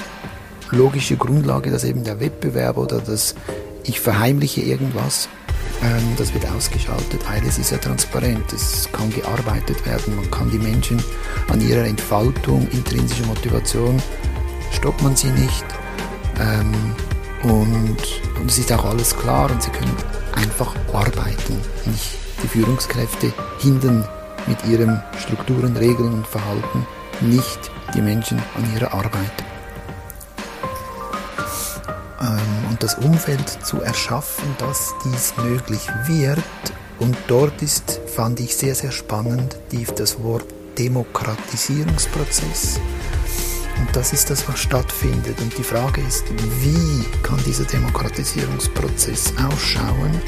[0.70, 3.36] logische Grundlage, dass eben der Wettbewerb oder das
[3.84, 5.28] ich verheimliche irgendwas,
[5.84, 10.52] ähm, das wird ausgeschaltet, weil es ist ja transparent, es kann gearbeitet werden, man kann
[10.52, 11.02] die Menschen
[11.50, 14.02] an ihrer Entfaltung, intrinsischer Motivation,
[14.72, 15.66] stoppt man sie nicht.
[16.40, 16.96] Ähm,
[17.44, 17.98] und,
[18.42, 19.96] und es ist auch alles klar und sie können
[20.34, 24.08] einfach arbeiten, nicht die Führungskräfte hindern
[24.48, 26.86] mit ihren Strukturen, Regeln und Verhalten
[27.22, 29.32] nicht die Menschen an ihrer Arbeit.
[32.20, 36.40] Ähm, und das Umfeld zu erschaffen, dass dies möglich wird.
[37.00, 39.58] Und dort ist, fand ich sehr, sehr spannend,
[39.96, 40.46] das Wort
[40.78, 42.80] Demokratisierungsprozess.
[43.82, 45.42] Und das ist das, was stattfindet.
[45.42, 46.26] Und die Frage ist,
[46.60, 50.22] wie kann dieser Demokratisierungsprozess ausschauen,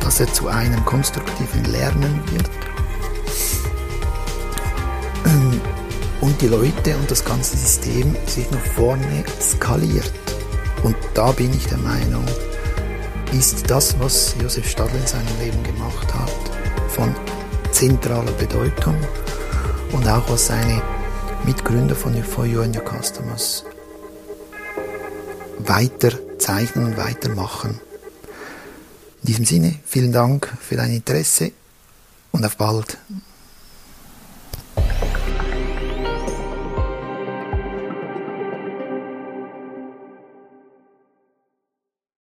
[0.00, 2.48] dass er zu einem konstruktiven Lernen wird
[6.20, 10.12] und die Leute und das ganze System sich nach vorne skaliert.
[10.84, 12.24] Und da bin ich der Meinung,
[13.32, 16.30] ist das, was Josef Stadler in seinem Leben gemacht hat,
[16.88, 17.14] von
[17.72, 18.96] zentraler Bedeutung
[19.90, 20.80] und auch was seine
[21.44, 23.64] Mitgründer von For You and Your Customers
[25.58, 27.80] weiter zeichnen und weitermachen.
[29.22, 31.52] In diesem Sinne, vielen Dank für dein Interesse
[32.32, 32.98] und auf bald.